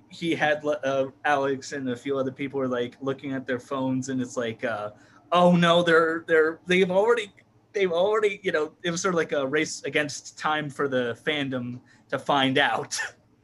[0.09, 4.09] he had uh, Alex and a few other people were like looking at their phones
[4.09, 4.91] and it's like uh
[5.31, 7.31] oh no they're they're they've already
[7.73, 11.17] they've already you know it was sort of like a race against time for the
[11.25, 12.97] fandom to find out.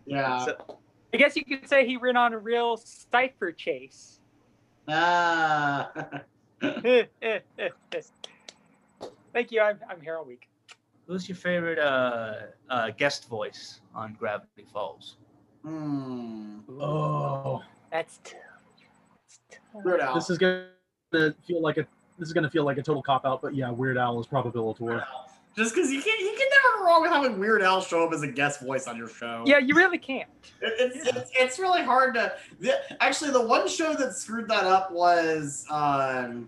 [0.05, 0.45] Yeah.
[0.45, 0.77] So-
[1.13, 4.20] I guess you could say he ran on a real cipher chase.
[4.87, 5.91] Ah
[9.33, 9.61] Thank you.
[9.61, 10.47] I'm, I'm here all week.
[11.07, 12.33] who's your favorite uh
[12.69, 15.15] uh guest voice on Gravity Falls
[15.63, 16.59] hmm.
[16.79, 18.39] Oh, That's tough.
[19.23, 19.83] That's tough.
[19.85, 20.15] Weird Al.
[20.15, 20.67] this is gonna
[21.47, 21.87] feel like a
[22.19, 25.03] this is gonna feel like a total cop out, but yeah, Weird Al is Probabilitor.
[25.55, 28.13] Just because you can you can never go wrong with having Weird Al show up
[28.13, 29.43] as a guest voice on your show.
[29.45, 30.29] Yeah, you really can't.
[30.61, 32.33] It- it's, it's it's really hard to.
[32.61, 36.47] The, actually, the one show that screwed that up was um.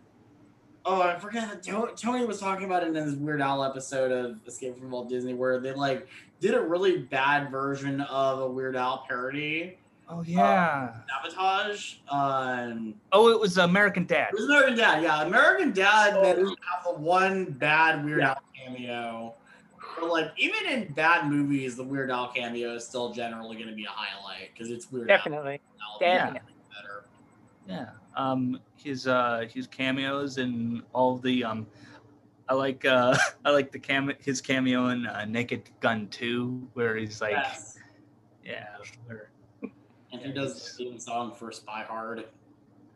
[0.85, 1.63] Oh, I forget.
[1.63, 5.09] To- Tony was talking about it in his Weird Al episode of Escape from Walt
[5.09, 6.07] Disney, where they like
[6.39, 9.77] did a really bad version of a Weird Al parody,
[10.09, 11.95] oh yeah Sabotage.
[12.09, 15.03] Um, oh it was American Dad it was American Dad.
[15.03, 16.21] Yeah, American Dad Oh.
[16.21, 18.29] managed to have the one bad Weird Yeah.
[18.31, 19.33] Al cameo.
[19.99, 23.75] But like, even in bad movies, the Weird Al cameo is still generally going to
[23.75, 25.61] be a highlight because it's Weird Definitely.
[25.81, 25.99] Al.
[25.99, 26.39] Definitely.
[26.71, 27.05] Better.
[27.67, 27.89] Yeah.
[28.15, 31.65] Um his uh his cameos and all the um
[32.49, 36.95] I like uh I like the cam his cameo in uh, Naked Gun 2 where
[36.97, 37.77] he's like Yes.
[38.43, 38.65] yeah,
[39.05, 39.29] where
[40.13, 42.25] And he does the theme song for Spy Hard,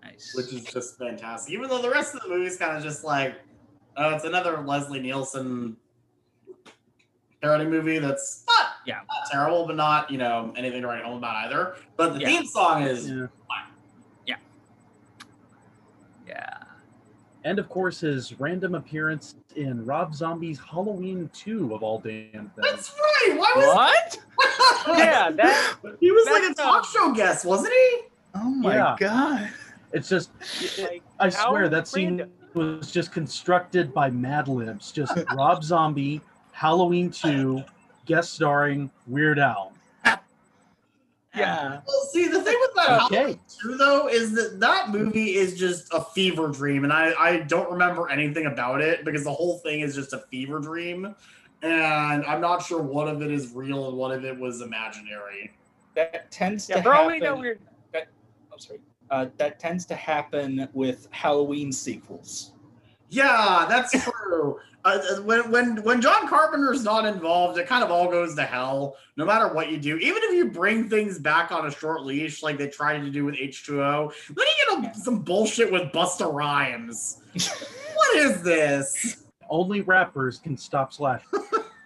[0.03, 0.33] nice.
[0.35, 1.51] which is just fantastic.
[1.53, 3.35] Even though the rest of the movie is kind of just like,
[3.97, 5.75] oh, it's another Leslie Nielsen
[7.41, 8.97] parody movie that's not, Yeah.
[9.07, 11.75] not terrible, but not, you know, anything to write home about either.
[11.95, 12.27] But the Yeah.
[12.27, 13.09] theme song is
[14.25, 14.35] Yeah.
[16.27, 16.63] yeah.
[17.43, 22.53] And of course, his random appearance in Rob Zombie's Halloween 2 of all damn things.
[22.57, 23.35] That's right.
[23.37, 24.19] Why was What?
[24.87, 27.99] Yeah, that he was like a That's, uh, talk show guest, wasn't he?
[28.35, 28.95] Oh my Yeah.
[28.99, 29.49] god.
[29.93, 30.31] It's just,
[30.79, 32.31] like I swear that scene random.
[32.53, 34.91] was just constructed by Mad Libs.
[34.91, 37.63] Just Rob Zombie, Halloween 2,
[38.05, 39.73] guest starring Weird Al.
[41.35, 41.81] Yeah.
[41.87, 43.15] Well, see, the thing with that Okay.
[43.15, 47.37] Halloween 2, though, is that that movie is just a fever dream, and I, I
[47.41, 51.13] don't remember anything about it because the whole thing is just a fever dream,
[51.61, 55.51] and I'm not sure one of it is real and one of it was imaginary.
[55.95, 57.27] That tends Yeah, to for all we happen.
[57.27, 57.59] know, we're
[57.95, 58.79] I'm sorry.
[59.09, 62.51] Uh, that tends to happen with Halloween sequels.
[63.09, 64.59] Yeah, that's true.
[64.83, 68.43] Uh, uh, when when when John Carpenter's not involved, it kind of all goes to
[68.43, 68.95] hell.
[69.15, 72.43] No matter what you do, even if you bring things back on a short leash,
[72.43, 75.71] like they tried to do with H two O, then you get a, some bullshit
[75.71, 77.21] with Busta Rhymes.
[77.95, 79.23] what is this?
[79.49, 81.23] Only rappers can stop slash.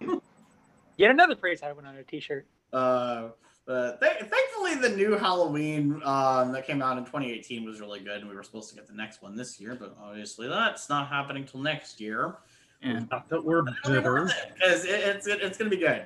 [0.97, 2.45] yet another phrase I went on a t-shirt.
[2.73, 3.29] Uh,
[3.65, 8.21] but th- thankfully, the new Halloween um, that came out in 2018 was really good,
[8.21, 11.07] and we were supposed to get the next one this year, but obviously that's not
[11.07, 12.35] happening till next year.
[12.83, 13.01] Yeah.
[13.11, 14.29] Not that we're bitter.
[14.55, 16.05] because it, it's it, it's gonna be good.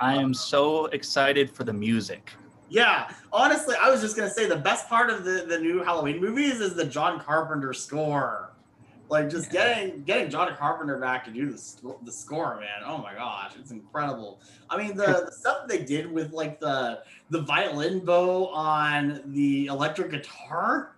[0.00, 2.32] I am so excited for the music.
[2.70, 6.20] Yeah, honestly, I was just gonna say the best part of the the new Halloween
[6.20, 8.53] movies is the John Carpenter score.
[9.10, 12.82] Like just getting getting John Carpenter back to do the the score, man.
[12.86, 14.40] Oh my gosh, it's incredible.
[14.70, 19.66] I mean, the, the stuff they did with like the the violin bow on the
[19.66, 20.96] electric guitar,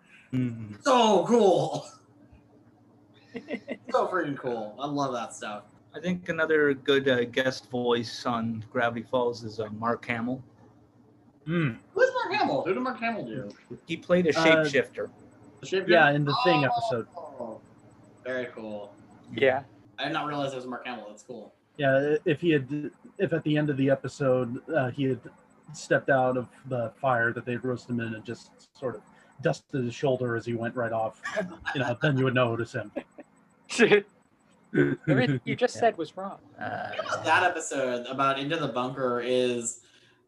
[0.82, 1.86] so cool.
[3.90, 4.76] so freaking cool.
[4.80, 5.64] I love that stuff.
[5.94, 10.42] I think another good uh, guest voice on Gravity Falls is uh, Mark Hamill.
[11.48, 11.78] Mm.
[11.94, 12.62] Who's Mark Hamill?
[12.64, 13.50] Who did Mark Hamill do?
[13.86, 15.09] He played a Uh, shapeshifter.
[15.62, 17.07] The Yeah, in the Thing episode.
[18.27, 18.93] Very cool.
[19.35, 19.62] Yeah.
[19.99, 21.07] I did not realize it was Mark Hamill.
[21.09, 21.55] That's cool.
[21.79, 25.20] Yeah, if he had, if at the end of the episode uh, he had
[25.72, 29.03] stepped out of the fire that they'd roasted him in and just sort of
[29.43, 31.20] dusted his shoulder as he went right off,
[31.74, 32.91] you know, then you would notice him.
[35.09, 36.39] Everything you just said was wrong.
[36.61, 39.81] Uh, about that episode about Into the Bunker is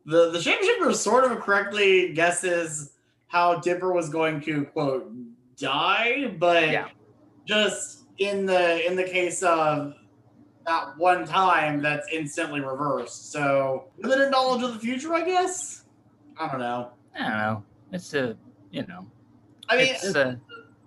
[0.07, 2.93] the the shapeshifter sort of correctly guesses
[3.29, 5.11] how Dipper was going to quote
[5.57, 6.89] die, but Yeah.
[7.49, 9.95] Just in the in the case of
[10.67, 13.33] that one time that's instantly reversed.
[13.33, 15.85] So limited knowledge of the future, I guess.
[16.39, 16.91] I don't know.
[17.15, 17.65] I don't know.
[17.93, 18.37] It's a,
[18.71, 19.07] you know,
[19.71, 20.37] I mean, it's uh,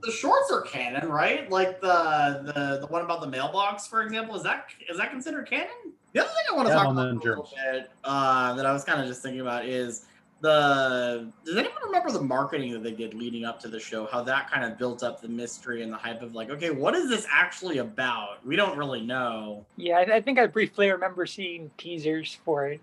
[0.03, 1.49] the shorts are canon, right?
[1.49, 4.35] Like the the the one about the mailbox, for example.
[4.35, 5.67] Is that is that considered canon?
[6.13, 8.73] The other thing I want to Yeah, talk about a little bit uh, that I
[8.73, 10.05] was kind of just thinking about is
[10.41, 11.31] the.
[11.45, 14.05] Does anyone remember the marketing that they did leading up to the show?
[14.05, 16.95] How that kind of built up the mystery and the hype of like, okay, what
[16.95, 18.45] is this actually about?
[18.45, 19.65] We don't really know.
[19.77, 22.81] Yeah, I, I think I briefly remember seeing teasers for it.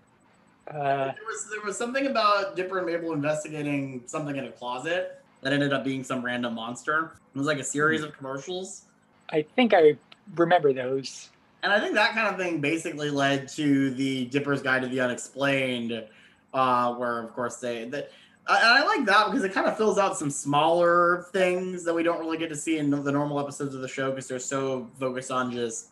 [0.67, 5.21] Uh, There was there was something about Dipper and Mabel investigating something in a closet
[5.41, 7.13] that ended up being some random monster.
[7.33, 8.83] It was like a series of commercials.
[9.31, 9.95] I think I
[10.35, 11.29] remember those.
[11.63, 15.01] And I think that kind of thing basically led to the Dipper's Guide to the
[15.01, 16.05] Unexplained,
[16.53, 18.11] uh, where of course they that.
[18.47, 21.93] I- And I like that because it kind of fills out some smaller things that
[21.93, 24.39] we don't really get to see in the normal episodes of the show because they're
[24.39, 25.89] so focused on just,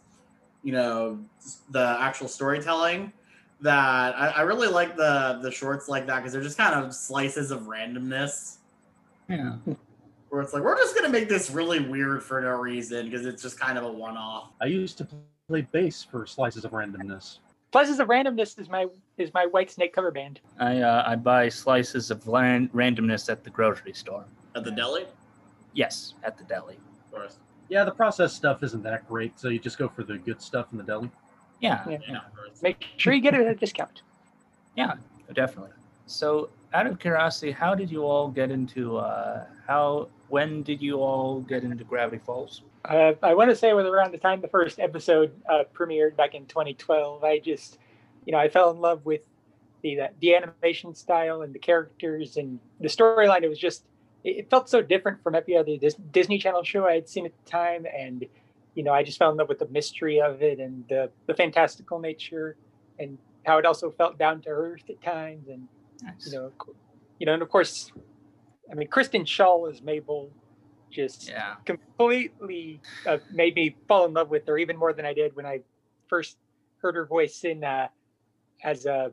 [0.64, 1.20] you know,
[1.70, 3.14] the actual storytelling.
[3.62, 6.94] That I, I really like the the shorts like that because they're just kind of
[6.94, 8.58] slices of randomness
[9.28, 9.56] yeah.
[10.30, 13.42] where it's like we're just gonna make this really weird for no reason because it's
[13.42, 14.52] just kind of a one off.
[14.62, 15.08] I used to
[15.48, 17.40] play bass for slices of randomness.
[17.72, 18.86] Slices of Randomness is my
[19.18, 20.40] is my Whitesnake cover band.
[20.60, 24.26] I uh, I buy slices of land randomness at the grocery store.
[24.56, 25.06] At the deli,
[25.74, 26.78] Yes, at the deli.
[27.12, 27.38] course.
[27.70, 30.68] Yeah, the processed stuff isn't that great, so you just go for the good stuff
[30.72, 31.10] in the deli.
[31.60, 31.98] Yeah, Yeah.
[32.08, 32.20] Yeah.
[32.62, 34.02] Make sure you get it at a discount.
[34.76, 34.94] yeah,
[35.34, 35.72] definitely.
[36.06, 38.98] So, out of curiosity, how did you all get into?
[38.98, 40.08] Uh, how?
[40.30, 42.62] When did you all get into Gravity Falls?
[42.86, 46.16] Uh, I want to say it was around the time the first episode uh, premiered
[46.18, 47.24] back in 2012.
[47.24, 47.78] I just,
[48.28, 49.22] you know, I fell in love with
[49.82, 53.44] the the, animation style and the characters and the storyline.
[53.44, 53.86] It was just,
[54.26, 57.26] it, it felt so different from every other Dis- Disney Channel show I had seen
[57.26, 58.26] at the time, and
[58.76, 61.34] you know, I just fell in love with the mystery of it and the the
[61.34, 62.58] fantastical nature
[63.00, 65.66] and how it also felt down to earth at times, and
[66.04, 66.28] Nice.
[66.28, 66.52] you know,
[67.20, 67.94] you know, and of course,
[68.70, 70.30] I mean, Kristen Schaal as Mabel,
[70.92, 71.56] just Yeah.
[71.66, 75.46] completely uh, made me fall in love with her even more than I did when
[75.46, 75.62] I
[76.10, 76.38] first
[76.82, 77.88] heard her voice in uh,
[78.64, 79.12] as a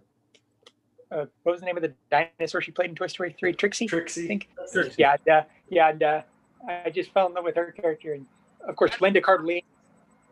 [1.11, 3.53] uh, what was the name of the dinosaur she played in Toy Story Three?
[3.53, 3.85] Trixie.
[3.85, 4.27] I Trixie.
[4.27, 4.49] think.
[4.73, 4.95] Trixie.
[4.99, 6.23] Yeah, and, uh, yeah, and uh,
[6.69, 8.27] I just fell in love with her character, and
[8.67, 9.65] of course Linda Cardellini.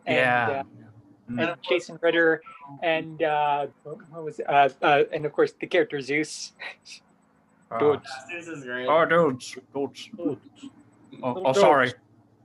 [0.07, 0.63] And, Yeah.
[1.39, 2.43] uh, and Jason Ritter,
[2.83, 6.53] and uh, what what was uh, uh, and of course the character Soos.
[7.71, 8.01] Uh, Dude,
[8.31, 8.87] This is great.
[8.87, 10.11] oh, dudes, dudes.
[10.19, 10.39] Oh,
[11.23, 11.93] Oh, oh sorry.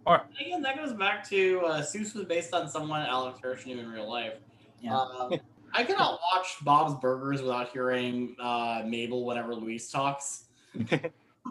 [0.05, 3.77] And Again, that goes back to uh, Soos was based on someone Alex Hirsch knew
[3.79, 4.35] in real life.
[4.81, 4.95] Yeah.
[4.95, 5.33] Um,
[5.73, 10.45] I cannot watch Bob's Burgers without hearing uh, Mabel whenever Louise talks.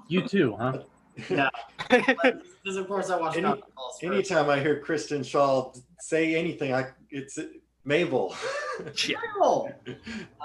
[0.08, 0.80] You too, huh?
[1.30, 1.48] Yeah.
[1.88, 3.62] Because of course I watch Any- Falcon
[4.02, 7.38] Anytime I hear Kristen Schaal say anything, I it's
[7.86, 8.36] Mabel.
[9.08, 9.16] Yeah.
[9.34, 9.72] Mabel.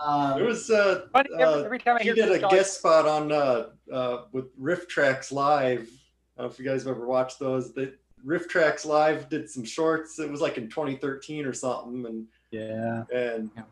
[0.02, 2.50] Um, There was uh, Funny, every, uh, every time I she did a Chris Shaw-
[2.50, 5.90] guest spot on uh, uh, with RiffTrax Live.
[6.38, 7.74] I don't know if you guys have ever watched those.
[7.74, 10.18] That RiffTrax Live did some shorts.
[10.18, 13.04] It was like in 2013 or something, and Yeah.
[13.14, 13.64] and Yeah.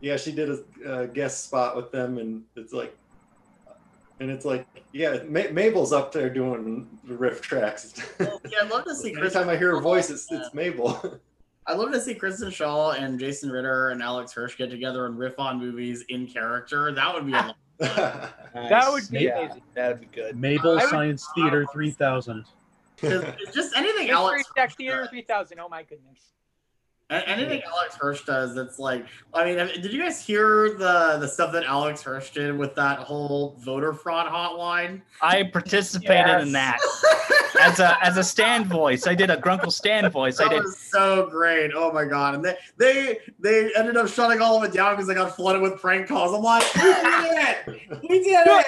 [0.00, 2.96] yeah, she did a, a guest spot with them, and it's like,
[4.20, 8.18] and it's like, yeah, Ma- Mabel's up there doing the RiffTrax.
[8.20, 9.14] well, yeah, I'd love to see.
[9.14, 11.20] Anytime I hear her voice, it's it's Mabel.
[11.66, 15.18] I'd love to see Kristen Schaal and Jason Ritter and Alex Hirsch get together and
[15.18, 16.90] riff on movies in character.
[16.92, 17.56] That would be a lot.
[18.52, 19.62] That would be yeah, amazing.
[19.74, 20.36] That'd be good.
[20.36, 22.44] Mabel I would- Science Theater 3000.
[22.96, 25.58] 'Cause it's just anything Mystery Alex Theater 3000.
[25.60, 26.18] Oh my goodness.
[27.10, 29.04] A- Anything Alex Hirsch does, that's like,
[29.34, 32.98] I mean, did you guys hear the the stuff that Alex Hirsch did with that
[33.00, 35.02] whole voter fraud hotline?
[35.20, 36.78] I participated in that
[37.60, 39.06] as a as a stand voice.
[39.08, 40.38] I did a Grunkle Stan voice.
[40.40, 40.62] I did.
[40.62, 41.72] was so great.
[41.74, 42.36] Oh my god!
[42.36, 45.60] And they they they ended up shutting all of it down because they got flooded
[45.62, 46.32] with prank calls.
[46.32, 48.00] I'm like, we did it!
[48.08, 48.66] We did it!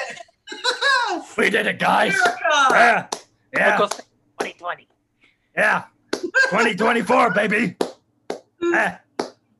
[1.38, 2.14] We did it, guys.
[2.14, 2.40] America!
[2.72, 3.08] Yeah,
[3.54, 4.88] yeah, 2020.
[5.56, 5.84] yeah.
[6.12, 7.76] 2024, baby.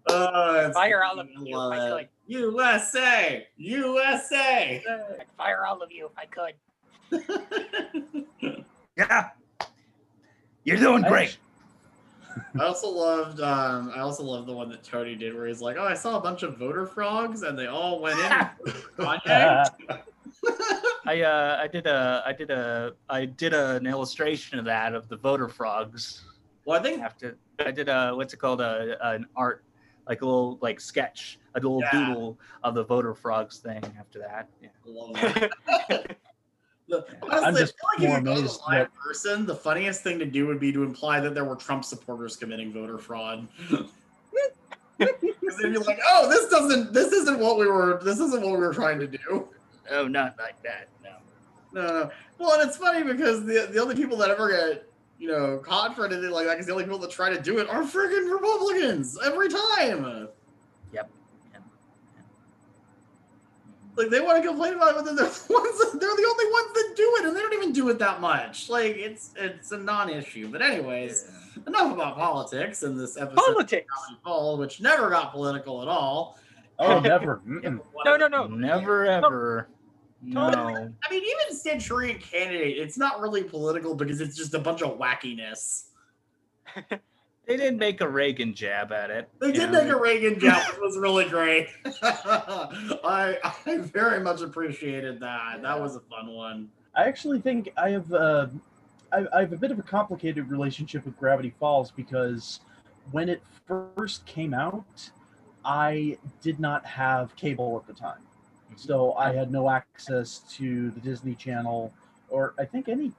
[0.09, 1.91] Oh, Fire all of you if love I it.
[1.91, 2.09] could.
[2.27, 4.83] USA, USA.
[5.21, 6.55] I'd fire all of you if I could.
[8.97, 9.31] Yeah.
[10.65, 11.39] You're doing great.
[12.61, 13.41] I also loved.
[13.41, 16.19] Um, I also loved the one that Tony did, where he's like, "Oh, I saw
[16.19, 19.65] a bunch of voter frogs, and they all went in." Kanye.
[21.07, 25.09] I uh I did a I did a I did an illustration of that of
[25.09, 26.23] the voter frogs.
[26.65, 29.65] Well, I think After I did a what's it called a an art
[30.09, 31.91] like a little like sketch a little Yeah.
[31.93, 33.83] doodle of the voter frogs thing.
[33.99, 34.69] After that, yeah.
[34.87, 36.17] I love that.
[36.89, 38.95] The- honestly, I'm just I feel like if you go to amazed a live that-
[38.95, 42.37] person, the funniest thing to do would be to imply that there were Trump supporters
[42.37, 43.47] committing voter fraud.
[44.99, 46.93] Because they'd be like, "Oh, this doesn't.
[46.93, 48.01] This isn't what we were.
[48.05, 49.49] This isn't what we were trying to do."
[49.91, 50.89] Oh, not like that.
[51.03, 51.11] No.
[51.73, 52.11] No, no.
[52.39, 54.87] Well, and it's funny because the the only people that ever get
[55.23, 57.59] you know caught for anything like that, because the only people that try to do
[57.59, 60.27] it are friggin' Republicans every time.
[60.93, 61.09] Yep.
[63.95, 65.79] Like they want to complain about it, but they're the ones.
[65.79, 68.21] That, they're the only ones that do it, and they don't even do it that
[68.21, 68.69] much.
[68.69, 70.49] Like it's it's a non-issue.
[70.49, 71.31] But anyways,
[71.69, 73.37] enough about politics in this episode.
[73.37, 73.87] Politics.
[73.95, 76.37] Comedy Fall, which never got political at all.
[76.81, 77.43] Oh, never.
[77.47, 77.79] Mm-mm.
[78.05, 78.49] No, no, no.
[78.49, 79.69] Never ever.
[80.23, 80.47] No.
[80.47, 84.99] I mean, even Stanchurian candidate, it's not really political because it's just a bunch of
[84.99, 85.87] wackiness.
[87.47, 89.29] They didn't make a Reagan jab at it.
[89.41, 89.83] They did know.
[89.83, 91.69] make a Reagan jab, which was really great.
[91.85, 95.61] I I very much appreciated that.
[95.63, 96.69] That was a fun one.
[96.95, 98.47] I actually think I have uh,
[99.13, 102.61] I, I have a bit of a complicated relationship with Gravity Falls because
[103.11, 105.11] when it first came out,
[105.65, 108.21] I did not have cable at the time,
[108.77, 111.93] so I had no access to the Disney Channel
[112.31, 113.13] or I think any.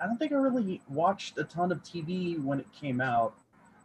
[0.00, 3.34] I- don't think I really watched a ton of TV when it came out.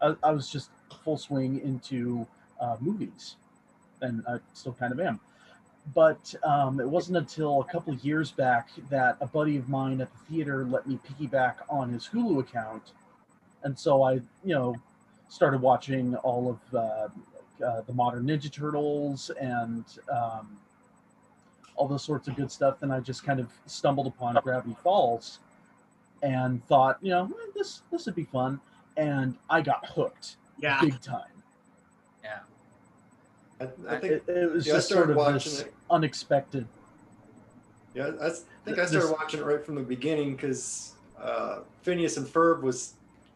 [0.02, 0.70] I, I was just
[1.04, 2.26] full swing into
[2.60, 3.36] uh, movies,
[4.02, 5.20] and I still kind of am
[5.94, 10.00] but um, it wasn't until a couple of years back that a buddy of mine
[10.00, 12.92] at the theater let me piggyback on his Hulu account,
[13.64, 14.76] and so I, you know,
[15.30, 17.08] started watching all of uh,
[17.66, 20.58] uh, the modern Ninja Turtles and um,
[21.76, 22.80] all those sorts of good stuff.
[22.80, 25.40] Then I just kind of stumbled upon Gravity Falls,
[26.22, 28.60] and thought, you know, "Eh, this this would be fun,
[28.98, 30.80] and I got hooked Yeah.
[30.82, 31.26] big time.
[32.24, 32.40] Yeah.
[33.60, 33.64] I,
[33.96, 35.74] I think It, it was yeah, just sort of this it.
[35.90, 36.66] unexpected.
[37.94, 38.30] Yeah, I
[38.66, 42.62] think I started this- watching it right from the beginning because uh, Phineas and Ferb
[42.62, 42.94] was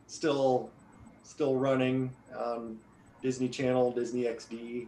[0.08, 0.70] still
[1.24, 2.78] still running on
[3.22, 4.88] Disney Channel, Disney XD.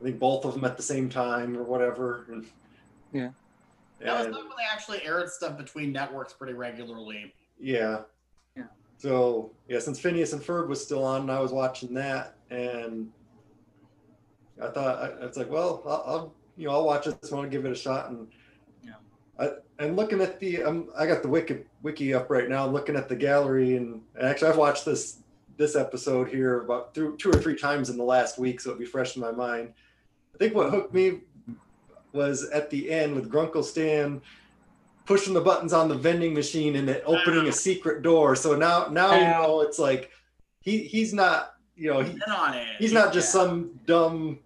[0.00, 2.26] I think both of them at the same time or whatever.
[2.30, 2.46] And,
[3.12, 3.30] Yeah.
[4.00, 7.34] That was and- when they actually aired stuff between networks pretty regularly.
[7.58, 8.02] Yeah.
[8.54, 8.64] Yeah.
[8.98, 13.10] So yeah, since Phineas and Ferb was still on, and I was watching that, and
[14.62, 17.64] I thought I, it's like, well, I'll, I'll you know I'll watch this one, give
[17.64, 18.28] it a shot, and
[18.84, 18.94] Yeah.
[19.38, 22.66] I, and looking at the um, I got the wiki wiki up right now.
[22.66, 25.20] I'm looking at the gallery, and actually I've watched this
[25.56, 28.78] this episode here about through two or three times in the last week, so it'll
[28.80, 29.72] be fresh in my mind.
[30.34, 31.20] I think what hooked me
[32.12, 34.20] was at the end with Grunkle Stan
[35.04, 38.34] pushing the buttons on the vending machine and it opening a secret door.
[38.36, 40.10] So now now you know it's like
[40.60, 42.66] he he's not you know he, In on it.
[42.78, 43.40] he's not just Yeah.
[43.42, 44.38] some dumb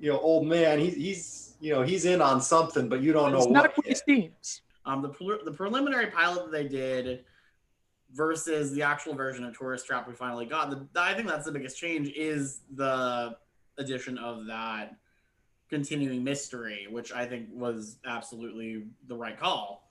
[0.00, 0.78] you know old man.
[0.78, 3.76] He's he's you know he's in on something, but you don't know not what.
[3.78, 4.62] what it seems.
[4.86, 7.24] Um, the pre- the preliminary pilot that they did
[8.12, 10.70] versus the actual version of Tourist Trap we finally got.
[10.70, 13.36] The, I think that's the biggest change is the
[13.76, 14.96] addition of that
[15.68, 19.90] continuing mystery, which I think was absolutely the right call.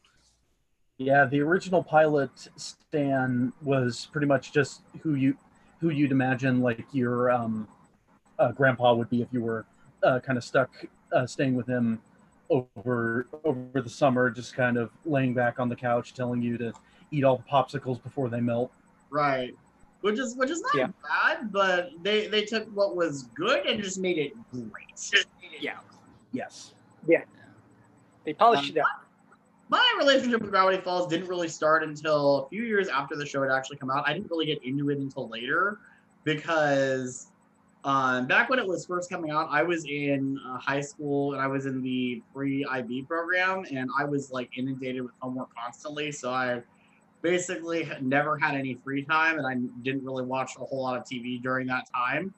[0.97, 5.37] Yeah, the original pilot Stan was pretty much just who you
[5.79, 7.67] who you'd imagine like your um,
[8.39, 9.63] uh, grandpa would be if you were
[10.01, 10.71] uh, kind of stuck
[11.13, 12.01] uh, staying with him
[12.49, 16.73] over over the summer, just kind of laying back on the couch, telling you to
[17.11, 18.71] eat all the popsicles before they melt.
[19.09, 19.55] Right.
[20.01, 20.87] Which is which is not Yeah.
[21.03, 25.25] bad, but they they took what was good and just made it great.
[25.59, 25.79] Yeah.
[26.31, 26.73] Yes.
[27.07, 27.23] Yeah.
[28.25, 28.85] They polished it up.
[29.69, 33.41] My relationship with Gravity Falls didn't really start until a few years after the show
[33.41, 34.07] had actually come out.
[34.07, 35.79] I didn't really get into it until later
[36.23, 37.27] because
[37.83, 41.41] um, back when it was first coming out, I was in uh, high school and
[41.41, 46.11] I was in the pre IB program, and I was like inundated with homework constantly.
[46.11, 46.61] So I
[47.21, 51.03] basically never had any free time, and I didn't really watch a whole lot of
[51.03, 52.33] TV during that time.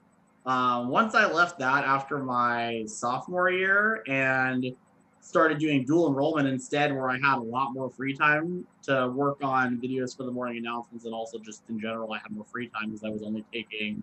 [0.46, 4.74] Um, once I left that after my sophomore year and
[5.20, 9.38] started doing dual enrollment instead, where I had a lot more free time to work
[9.42, 12.68] on videos for the morning announcements, and also just in general, I had more free
[12.68, 14.02] time because I was only taking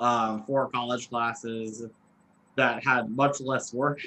[0.00, 1.86] um, four college classes
[2.56, 4.00] that had much less work.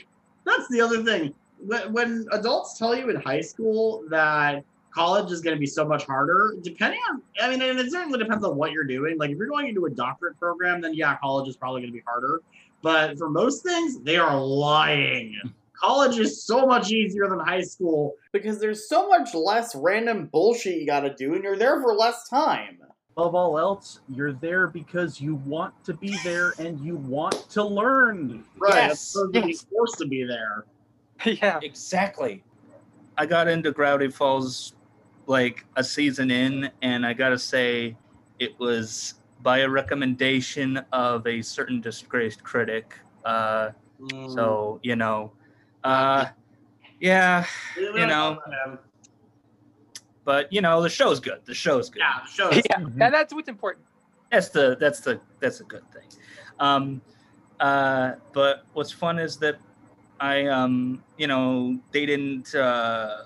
[0.45, 1.33] That's the other thing.
[1.59, 4.63] When, when adults tell you in high school that
[4.97, 8.17] college is going to be so much harder, depending on, I mean, and it certainly
[8.17, 9.17] depends on what you're doing.
[9.19, 11.97] Like if you're going into a doctorate program, then yeah, college is probably going to
[11.97, 12.41] be harder.
[12.81, 15.39] But for most things, they are lying.
[15.79, 20.79] College is so much easier than high school because there's so much less random bullshit
[20.79, 22.79] you got to do, and you're there for less time.
[23.11, 27.63] Above all else, you're there because you want to be there and you want to
[27.63, 28.43] learn.
[28.57, 28.75] Right.
[28.75, 29.15] Yes.
[29.15, 30.65] That's being forced to be there.
[31.25, 31.59] yeah.
[31.61, 32.43] Exactly.
[33.17, 34.73] I got into Gravity Falls
[35.27, 37.95] like a season in, and I gotta say,
[38.39, 42.95] it was by a recommendation of a certain disgraced critic.
[43.23, 43.69] Uh,
[43.99, 44.31] Mm.
[44.31, 45.31] so you know,
[45.83, 46.27] uh,
[46.99, 48.37] yeah, you know,
[50.23, 51.39] but you know, the show's good.
[51.45, 51.99] The show's good.
[51.99, 52.61] Yeah, shows.
[52.69, 52.85] Yeah.
[52.97, 53.85] That, that's what's important.
[54.31, 56.03] That's the that's the that's a good thing.
[56.59, 57.01] Um,
[57.59, 59.57] uh, but what's fun is that
[60.19, 62.53] I um, you know, they didn't.
[62.53, 63.17] Uh,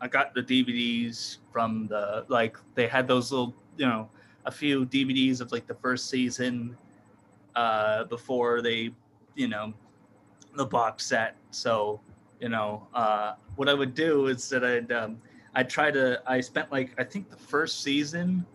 [0.00, 4.08] I got the DVDs from the like they had those little you know
[4.44, 6.76] a few DVDs of like the first season
[7.56, 8.90] uh, before they
[9.34, 9.72] you know
[10.54, 11.36] the box set.
[11.50, 12.00] So
[12.40, 15.20] you know uh, what I would do is that I'd um,
[15.54, 18.46] I'd try to I spent like I think the first season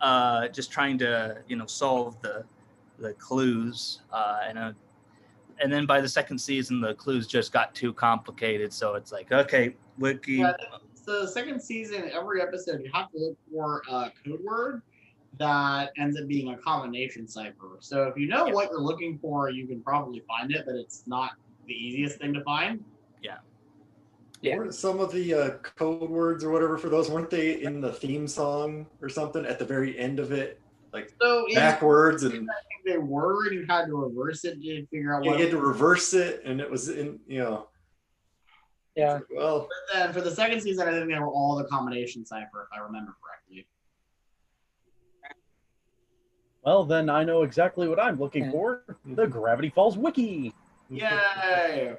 [0.00, 2.44] uh, just trying to you know solve the
[2.98, 4.72] the clues uh, and uh,
[5.62, 9.30] and then by the second season the clues just got too complicated so it's like
[9.32, 10.52] okay wiki Yeah,
[11.04, 14.82] so the second season, every episode, you have to look for a code word
[15.38, 17.76] that ends up being a combination cipher.
[17.80, 21.02] So if you know what you're looking for, you can probably find it, but it's
[21.06, 21.32] not
[21.66, 22.82] the easiest thing to find.
[23.22, 23.36] yeah
[24.40, 24.56] Yeah.
[24.56, 27.92] Weren't some of the uh, code words or whatever for those weren't they in the
[27.92, 30.60] theme song or something at the very end of it,
[30.92, 34.62] like So in, backwards and I think they were, and you had to reverse it
[34.62, 35.40] to figure out you what.
[35.40, 37.68] had to reverse it, and it was in you know.
[38.96, 39.20] Yeah.
[39.34, 42.68] Well, But then for the second season, I think they were all the combination cipher,
[42.70, 43.66] if I remember correctly.
[46.64, 50.54] Well, then I know exactly what I'm looking for the Gravity Falls Wiki.
[50.88, 51.94] Yay!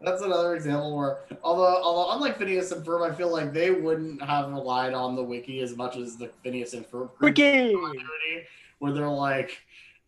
[0.00, 4.22] That's another example where, although, although unlike Phineas and Ferb, I feel like they wouldn't
[4.22, 7.74] have relied on the wiki as much as the Phineas and Ferb Wiki!
[8.78, 9.58] where they're like,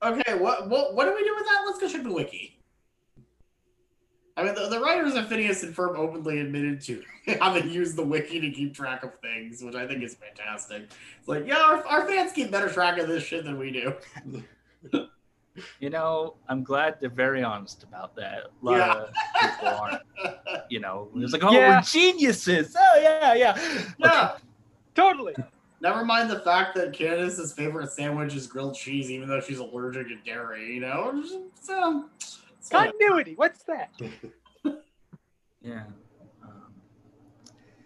[0.02, 1.62] okay, what what what do we do with that?
[1.64, 2.55] Let's go check the wiki.
[4.38, 7.02] I mean, the, the writers of Phineas and Ferb openly admitted to
[7.40, 10.82] having used the wiki to keep track of things, which I think is fantastic.
[11.18, 13.94] It's like, yeah, our, our fans keep better track of this shit than we do.
[15.80, 18.92] you know i'm glad they're very honest about that a lot Yeah.
[18.92, 20.02] of people aren't
[20.70, 21.76] you know it's like oh Yeah.
[21.78, 23.58] we're geniuses oh yeah yeah
[23.98, 24.32] Yeah.
[24.94, 25.34] Totally.
[25.80, 30.08] Never mind the fact that Candace's favorite sandwich is grilled cheese, even though she's allergic
[30.08, 30.74] to dairy.
[30.74, 32.04] You know, It's, it's fine.
[32.70, 33.34] Continuity.
[33.36, 33.90] What's that?
[35.62, 35.82] yeah
[36.42, 36.72] um,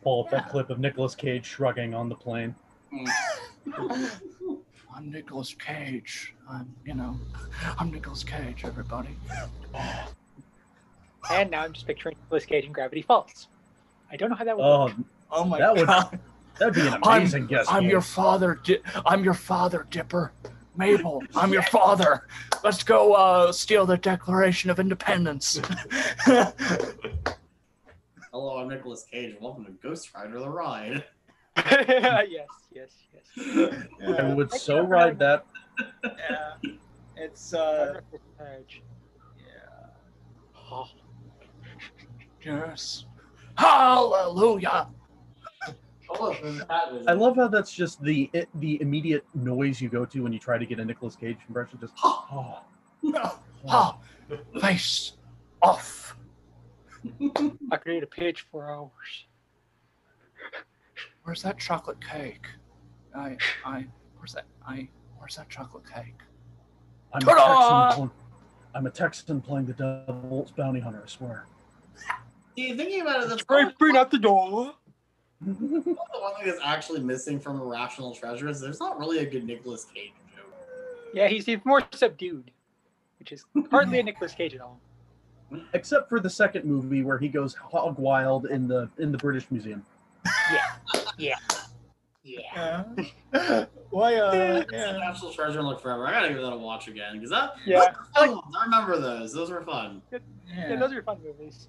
[0.02, 2.54] Pull up that clip of Nicolas Cage shrugging on the plane.
[3.76, 6.34] I'm Nicolas Cage.
[6.50, 7.18] I'm, you know,
[7.78, 9.16] I'm Nicolas Cage, everybody.
[11.30, 13.48] And now I'm just picturing Nicolas Cage in Gravity Falls.
[14.10, 14.94] I don't know how that would Oh, work.
[15.30, 16.18] oh my that would god
[16.58, 17.70] that'd be an I'm- amazing guest.
[17.72, 17.90] I'm game.
[17.90, 18.58] your father.
[18.64, 20.32] Di- I'm your father, Dipper.
[20.76, 22.26] Mabel, I'm your father.
[22.62, 25.60] Let's go uh, steal the Declaration of Independence.
[28.32, 29.36] Hello, I'm Nicolas Cage.
[29.40, 31.04] Welcome to Ghost Rider: The Ride.
[31.56, 32.90] yes, yes,
[33.36, 33.74] yes.
[34.18, 35.44] I would so ride that.
[36.04, 36.70] yeah
[37.16, 38.00] it's uh
[39.36, 39.80] yeah
[40.72, 40.86] Oh,
[42.44, 43.04] yes.
[43.58, 44.86] Hallelujah.
[46.12, 46.32] Hello,
[46.68, 50.22] that was- I love how that's just the it, the immediate noise you go to
[50.22, 51.78] when you try to get a Nicolas Cage impression.
[51.80, 52.60] Just oh,
[53.68, 53.98] Ah,
[54.60, 55.12] face
[55.62, 56.16] off.
[57.70, 59.26] I could eat a page for hours.
[61.24, 62.46] Where's that chocolate cake?
[63.14, 63.86] I, I,
[64.18, 64.46] where's that?
[64.66, 64.88] I,
[65.18, 66.16] where's that chocolate cake?
[67.12, 67.88] I'm a Ta-da!
[67.88, 68.08] Texan.
[68.08, 68.16] pl-
[68.74, 71.02] I'm a Texan playing the Devil's Bounty Hunter.
[71.04, 71.44] I swear.
[72.56, 74.74] See, thinking about it, that's Scraping out the door.
[75.40, 79.44] The one thing that's actually missing from Irrational Treasure is there's not really a good
[79.44, 80.52] Nicolas Cage joke.
[81.14, 82.50] Yeah, he's, he's more subdued,
[83.18, 84.80] which is hardly a Nicolas Cage at all.
[85.72, 89.50] Except for the second movie where he goes hog wild in the in the British
[89.50, 89.84] Museum.
[90.52, 90.76] Yeah.
[91.18, 91.34] Yeah.
[92.22, 92.84] Yeah.
[93.34, 93.64] yeah.
[93.90, 94.14] Why?
[94.14, 94.92] Uh, Yeah.
[94.92, 96.06] National Treasure and Look Forever.
[96.06, 97.54] I gotta give that a watch again because that.
[97.66, 97.92] Yeah.
[98.14, 98.40] those were.
[98.56, 99.32] I remember those.
[99.32, 100.02] Those were fun.
[100.46, 101.66] Yeah, those are fun movies.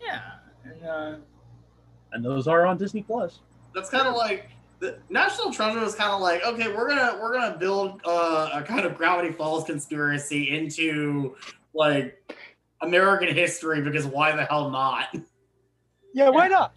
[0.00, 0.20] Yeah.
[0.64, 1.14] And, uh,
[2.12, 3.40] And those are on Disney Plus.
[3.74, 4.50] That's kind of like
[4.80, 8.62] the National Treasure was kind of like okay, we're gonna we're gonna build uh, a
[8.62, 11.36] kind of Gravity Falls conspiracy into
[11.74, 12.18] like
[12.82, 15.14] American history because why the hell not?
[16.14, 16.74] Yeah, why not?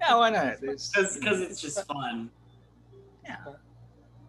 [0.00, 0.60] yeah, why not?
[0.60, 2.30] Because it's just fun.
[3.24, 3.36] Yeah.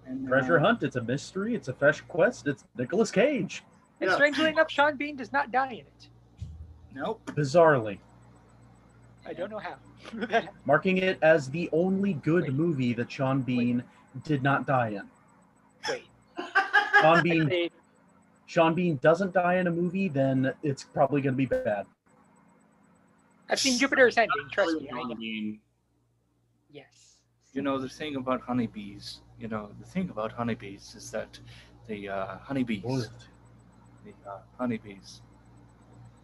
[0.06, 3.64] and, uh, Treasure Hunt, it's a mystery, it's a fresh quest, it's Nicolas Cage.
[4.00, 4.16] And Yeah.
[4.16, 6.08] strangely enough, Sean Bean does not die in it.
[6.96, 7.22] Nope.
[7.28, 8.00] Bizarrely.
[9.26, 9.76] I don't know how.
[10.66, 12.54] Marking it as the only good Wait.
[12.54, 13.84] movie that Sean Bean
[14.24, 15.04] did not die in.
[15.88, 16.06] Wait.
[17.02, 17.70] Sean Bean
[18.46, 21.86] Sean Bean doesn't die in a movie, then it's probably gonna be bad.
[23.50, 24.50] I've seen Jupiter Ascending.
[24.52, 25.16] Trust me, I know.
[25.16, 25.60] mean,
[26.72, 27.18] Yes.
[27.54, 29.22] You know the thing about honeybees.
[29.40, 31.40] You know the thing about honeybees is that
[31.88, 33.10] the uh, honeybees,
[34.04, 35.22] the uh, honeybees.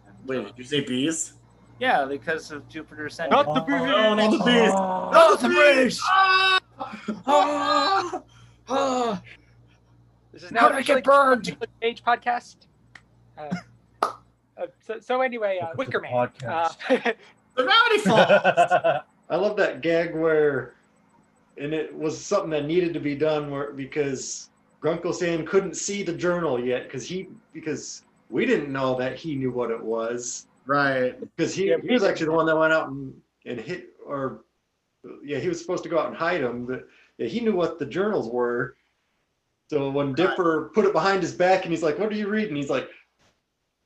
[0.07, 1.33] And, wait, uh, did you say bees?
[1.79, 3.31] Yeah, because of Jupiter Ascending.
[3.31, 3.81] Not the bees.
[3.81, 4.71] No, not the bees.
[4.73, 5.09] Oh.
[5.11, 6.01] Not the bees.
[6.05, 6.59] Ah!
[7.27, 8.21] Ah!
[8.69, 9.21] Ah!
[10.31, 11.45] This is now did I officially get burned?
[11.47, 12.55] Nicolas Cage podcast.
[13.37, 13.55] Uh,
[14.01, 16.11] uh, so, so anyway, uh, Wicker the Man.
[16.11, 16.77] podcast.
[16.89, 17.13] Uh,
[17.55, 19.01] The Gravity Falls.
[19.29, 20.73] I love that gag where,
[21.57, 24.49] and it was something that needed to be done where because
[24.83, 29.35] Grunkle Stan couldn't see the journal yet because he because we didn't know that he
[29.35, 31.19] knew what it was right.
[31.19, 33.13] because he, Yeah, he was actually the one that went out and,
[33.45, 34.41] and hit or
[35.23, 36.87] yeah he was supposed to go out and hide them but
[37.17, 38.75] yeah, he knew what the journals were.
[39.69, 42.55] So when Dipper put it behind his back and he's like, "What are you reading?"
[42.55, 42.89] He's like,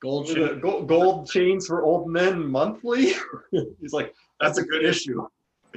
[0.00, 0.60] Gold "The chain.
[0.60, 3.14] Gold, gold chains for old men monthly."
[3.80, 5.26] he's like, "That's a good issue."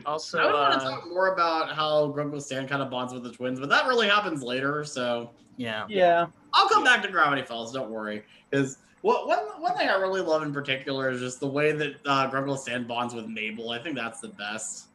[0.06, 3.14] Also, I would want uh, to talk more about how Grunkle Stan kind of bonds
[3.14, 4.84] with the twins, but that really happens later.
[4.84, 5.86] So yeah.
[5.88, 6.26] yeah.
[6.54, 7.72] I'll come back to Gravity Falls.
[7.72, 8.24] Don't worry.
[8.50, 11.96] Because what one one thing I really love in particular is just the way that
[12.06, 13.70] uh, Grunkle Stan bonds with Mabel.
[13.72, 14.86] I think that's the best.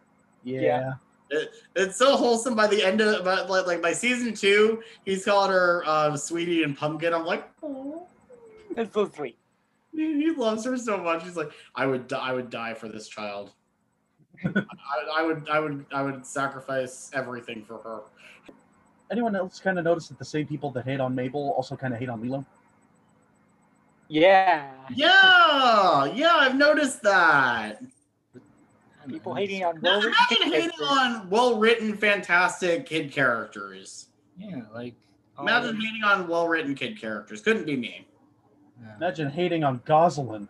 [0.44, 0.61] Yeah.
[0.62, 0.92] Yeah.
[1.30, 5.26] It, it's so wholesome by the end of but like, like by season two, he's
[5.26, 7.12] calling her uh, sweetie and pumpkin.
[7.12, 8.06] I'm like, oh,
[8.74, 9.36] That's so sweet.
[9.92, 11.24] he, he loves her so much.
[11.24, 13.50] He's like, I would die, I would die for this child.
[14.42, 14.62] I,
[15.18, 18.00] I would I would I would sacrifice everything for her.
[19.11, 21.92] Anyone else kind of notice that the same people that hate on Mabel also kind
[21.92, 22.46] of hate on Lilo?
[24.09, 24.70] Yeah.
[24.94, 27.82] Yeah, yeah, I've noticed that.
[29.09, 30.86] People hating on well-written hating characters.
[30.88, 34.06] on well-written, fantastic kid characters.
[34.38, 34.94] Yeah, like.
[35.38, 37.40] Imagine hating on well-written kid characters.
[37.40, 38.06] Couldn't be me.
[38.82, 38.96] yeah.
[38.96, 40.48] Imagine hating on Gosalyn.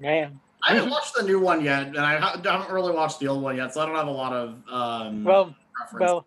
[0.00, 0.38] Man.
[0.68, 3.56] I haven't watched the new one yet, and I haven't really watched the old one
[3.56, 6.00] yet, so I don't have a lot of um, Well, reference.
[6.00, 6.26] well,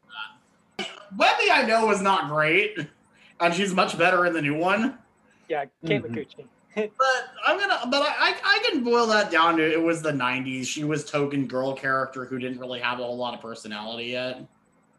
[1.17, 2.77] Webby, I know is not great,
[3.39, 4.97] and she's much better in the new one.
[5.47, 6.11] Yeah, Kate Mhm.
[6.11, 6.45] Micucci.
[6.97, 10.11] But I'm gonna, but I, I, I can boil that down to it was the
[10.11, 10.65] '90s.
[10.65, 14.45] She was token girl character who didn't really have a whole lot of personality yet.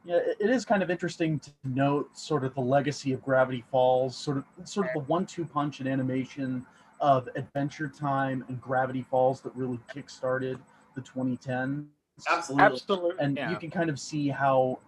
[0.05, 3.63] Yeah, it- it is kind of interesting to note sort of the legacy of Gravity
[3.71, 6.65] Falls, sort of sort of the one-two punch in animation
[7.01, 10.59] of Adventure Time and Gravity Falls that really kickstarted
[10.95, 11.85] the 2010s.
[12.27, 12.65] Absolutely.
[12.65, 13.11] Absolutely.
[13.23, 13.51] And Yeah.
[13.51, 14.79] you can kind of see how,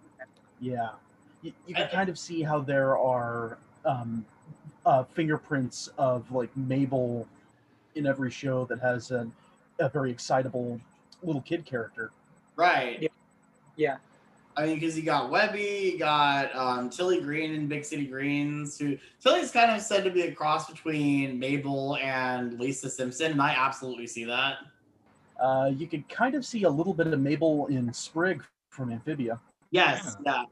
[0.59, 0.89] yeah,
[1.43, 4.25] you, you can kind of see how there are um,
[4.85, 7.27] uh, fingerprints of like Mabel
[7.95, 9.31] in every show that has an,
[9.79, 10.79] a very excitable
[11.23, 12.11] little kid character.
[12.55, 13.01] Right.
[13.01, 13.09] Yeah.
[13.75, 13.97] Yeah.
[14.57, 18.77] I mean, because you got Webby, you got um, Tilly Green in Big City Greens,
[18.77, 23.41] who Tilly's kind of said to be a cross between Mabel and Lisa Simpson, and
[23.41, 24.57] I absolutely see that.
[25.39, 29.39] Uh, you could kind of see a little bit of Mabel in Sprig from Amphibia.
[29.71, 30.43] Yes, yeah.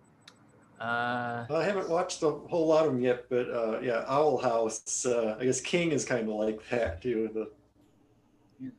[0.80, 5.05] Uh, I haven't watched a whole lot of them yet, but uh, yeah, Owl House.
[5.05, 7.30] Uh, I guess King is kind of like that too.
[7.34, 8.69] The,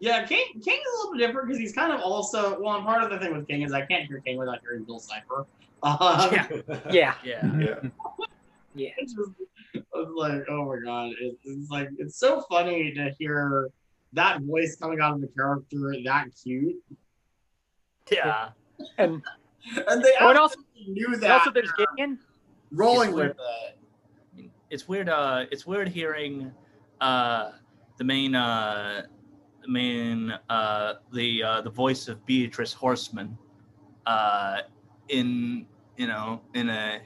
[0.00, 2.74] Yeah, King King is a little bit different because he's kind of also well.
[2.76, 4.98] And part of the thing with King is I can't hear King without hearing Bill
[4.98, 5.46] Cipher.
[5.84, 6.30] Um,
[6.92, 6.92] Yeah.
[6.92, 7.14] Yeah.
[7.24, 7.50] yeah.
[7.58, 7.74] yeah.
[8.74, 8.88] Yeah.
[8.98, 9.32] it's just
[9.74, 13.68] I was like, oh my god, it, it's like it's so funny to hear
[14.12, 16.76] that voice coming out of the character that cute,
[18.10, 18.50] Yeah.
[18.98, 19.22] And,
[19.88, 21.30] and they Oh, and also- absolutely knew that.
[21.30, 22.18] also there's Gideon.
[22.70, 23.36] rolling with weird.
[24.38, 24.50] it.
[24.70, 25.08] It's weird.
[25.08, 26.50] Uh, it's weird hearing
[27.00, 27.52] uh,
[27.98, 29.02] the main, uh,
[29.60, 33.36] the main, uh, the uh, the voice of Beatrice Horseman,
[34.06, 34.62] uh,
[35.08, 35.66] in
[35.98, 37.00] you know in a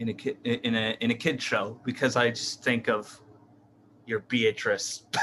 [0.00, 3.20] in a kid in a in a kid show because I just think of
[4.06, 5.04] your Beatrice.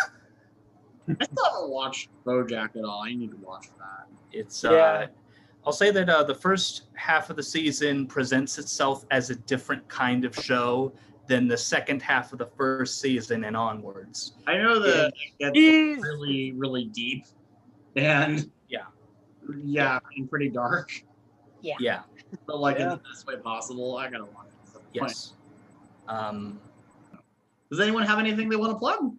[1.20, 3.02] I still haven't watched BoJack at all.
[3.04, 4.08] I need to watch that.
[4.32, 4.70] It's Yeah.
[4.72, 5.08] uh,
[5.66, 9.88] I'll say that uh, the first half of the season presents itself as a different
[9.88, 10.92] kind of show
[11.28, 14.34] than the second half of the first season and onwards.
[14.46, 17.26] I know that it gets really, really deep,
[17.96, 18.86] and Yeah.
[19.64, 20.92] yeah, and pretty dark.
[21.62, 21.76] Yeah.
[21.80, 22.02] Yeah,
[22.46, 23.96] but like in the best way possible.
[23.98, 24.68] I gotta watch it.
[24.68, 24.94] at some point.
[24.94, 25.34] Yes.
[26.10, 26.60] Um,
[27.70, 29.16] Does anyone have anything they want to plug?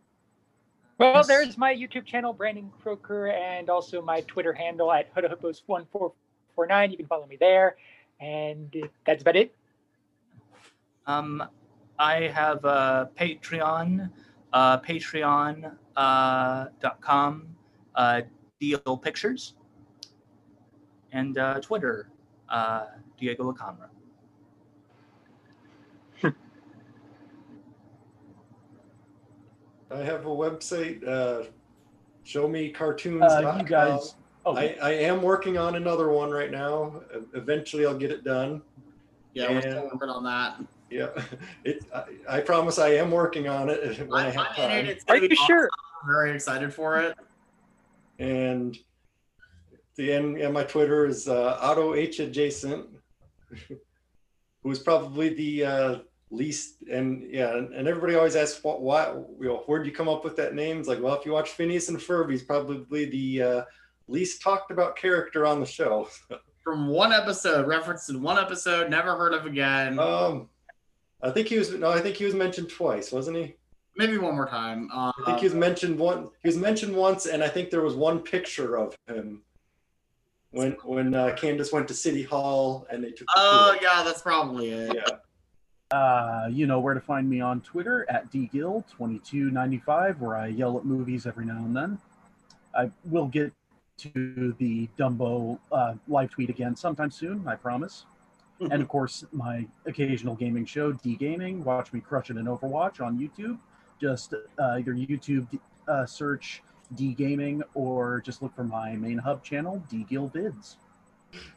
[0.98, 5.12] Well, there's my YouTube channel, Brandon Croker, and also my Twitter handle at
[6.56, 6.90] HudaHubbos1449.
[6.90, 7.76] You can follow me there.
[8.20, 8.74] And
[9.06, 9.54] that's about it.
[11.06, 11.42] Um,
[11.98, 14.10] I have a Patreon,
[14.52, 17.46] uh, patreon uh, dot com,
[17.94, 18.22] uh,
[18.60, 19.54] Deal Pictures,
[21.12, 22.08] and uh, Twitter,
[22.48, 22.86] uh,
[23.18, 23.88] Diego Lacamara.
[29.90, 31.44] I have a website, uh,
[32.24, 33.46] showmecartoons.com.
[33.46, 34.14] Uh, you guys.
[34.46, 37.00] Oh, I, I am working on another one right now.
[37.34, 38.62] Eventually, I'll get it done.
[39.32, 39.60] Yeah, we're Yeah.
[39.60, 40.56] still working on that.
[40.90, 41.08] Yeah,
[41.64, 41.84] it.
[41.94, 44.82] I, I promise I am working on it when I, I'm, have I'm in it.
[44.82, 44.86] time.
[44.86, 45.68] It's Are gonna be you sure?
[45.68, 45.70] awesome.
[46.02, 47.16] I'm very excited for it.
[48.18, 48.76] And
[49.96, 52.86] the end, and my Twitter is uh, Auto H adjacent,
[54.62, 55.98] who's probably the uh,
[56.30, 56.82] least.
[56.92, 60.22] And yeah, and, and everybody always asks what, why, you know, where'd you come up
[60.22, 60.78] with that name?
[60.78, 63.62] It's like, well, if you watch Phineas and Ferb, he's probably the uh,
[64.08, 66.08] least talked about character on the show.
[66.64, 69.98] From one episode, referenced in one episode, never heard of again.
[69.98, 70.48] Um,
[71.22, 73.54] I think he was no, I think he was mentioned twice, wasn't he?
[73.96, 74.90] Maybe one more time.
[74.90, 76.30] Um, I think he was mentioned one.
[76.42, 79.42] He was mentioned once, and I think there was one picture of him
[80.52, 83.28] when when uh, Candace went to City Hall and they took.
[83.36, 83.82] Oh tour.
[83.82, 84.94] yeah, that's probably it.
[84.94, 85.16] yeah.
[85.96, 90.84] Uh, you know where to find me on Twitter at dgill2295, where I yell at
[90.84, 91.98] movies every now and then.
[92.76, 93.52] I will get
[93.98, 98.04] to the Dumbo uh, live tweet again sometime soon, I promise.
[98.60, 101.64] and of course, my occasional gaming show, D Gaming.
[101.64, 103.58] Watch me crush it in Overwatch on YouTube.
[104.00, 105.46] Just uh, either YouTube
[105.88, 106.62] uh, search
[106.94, 110.76] D Gaming or just look for my main hub channel, D Gill Vids.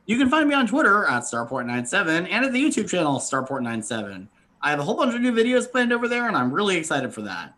[0.07, 4.27] You can find me on Twitter at Starport97 and at the YouTube channel Starport97.
[4.61, 7.13] I have a whole bunch of new videos planned over there, and I'm really excited
[7.13, 7.53] for that.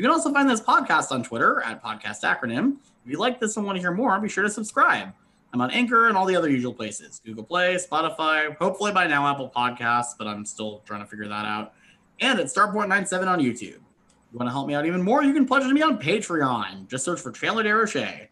[0.00, 2.76] You can also find this podcast on Twitter at Podcast Acronym.
[3.04, 5.12] If you like this and want to hear more, be sure to subscribe.
[5.52, 9.30] I'm on Anchor and all the other usual places Google Play, Spotify, hopefully by now
[9.30, 11.74] Apple Podcasts, but I'm still trying to figure that out.
[12.18, 13.74] And at Starport97 on YouTube.
[13.74, 15.98] If you want to help me out even more, you can pledge to me on
[15.98, 16.88] Patreon.
[16.88, 18.28] Just search for Chandler DeRoche.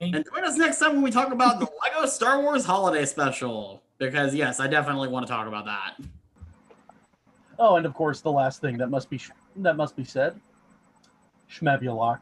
[0.00, 3.82] And join us next time when we talk about the Lego Star Wars Holiday Special.
[3.98, 5.98] Because yes, I definitely want to talk about that.
[7.58, 10.40] Oh, and of course, the last thing that must be sh- that must be said:
[11.52, 12.20] Shmebulock.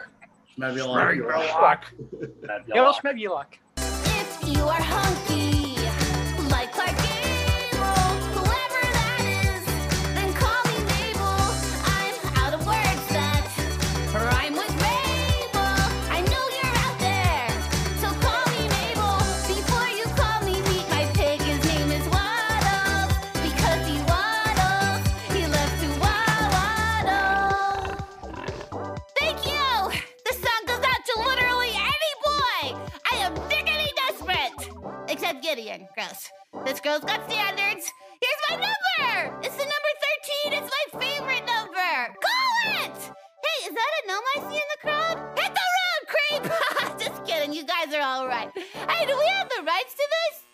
[0.57, 1.85] Maybe I'll Shmebulock.
[2.67, 2.95] Yo, Shmebulock.
[3.01, 3.47] Shmebulock.
[3.77, 5.30] If you are hunky,
[35.51, 35.89] Gideon.
[35.95, 36.31] Gross.
[36.65, 37.91] This girl's got standards.
[38.23, 39.37] Here's my number!
[39.43, 39.93] It's the number
[40.47, 40.63] 13!
[40.63, 42.15] It's my favorite number!
[42.23, 42.95] Call it!
[42.95, 45.17] Hey, is that a gnome I see in the crowd?
[45.37, 47.01] Hit the road, creep!
[47.01, 48.53] Just kidding, you guys are alright.
[48.55, 50.50] Hey, do we have the rights to this?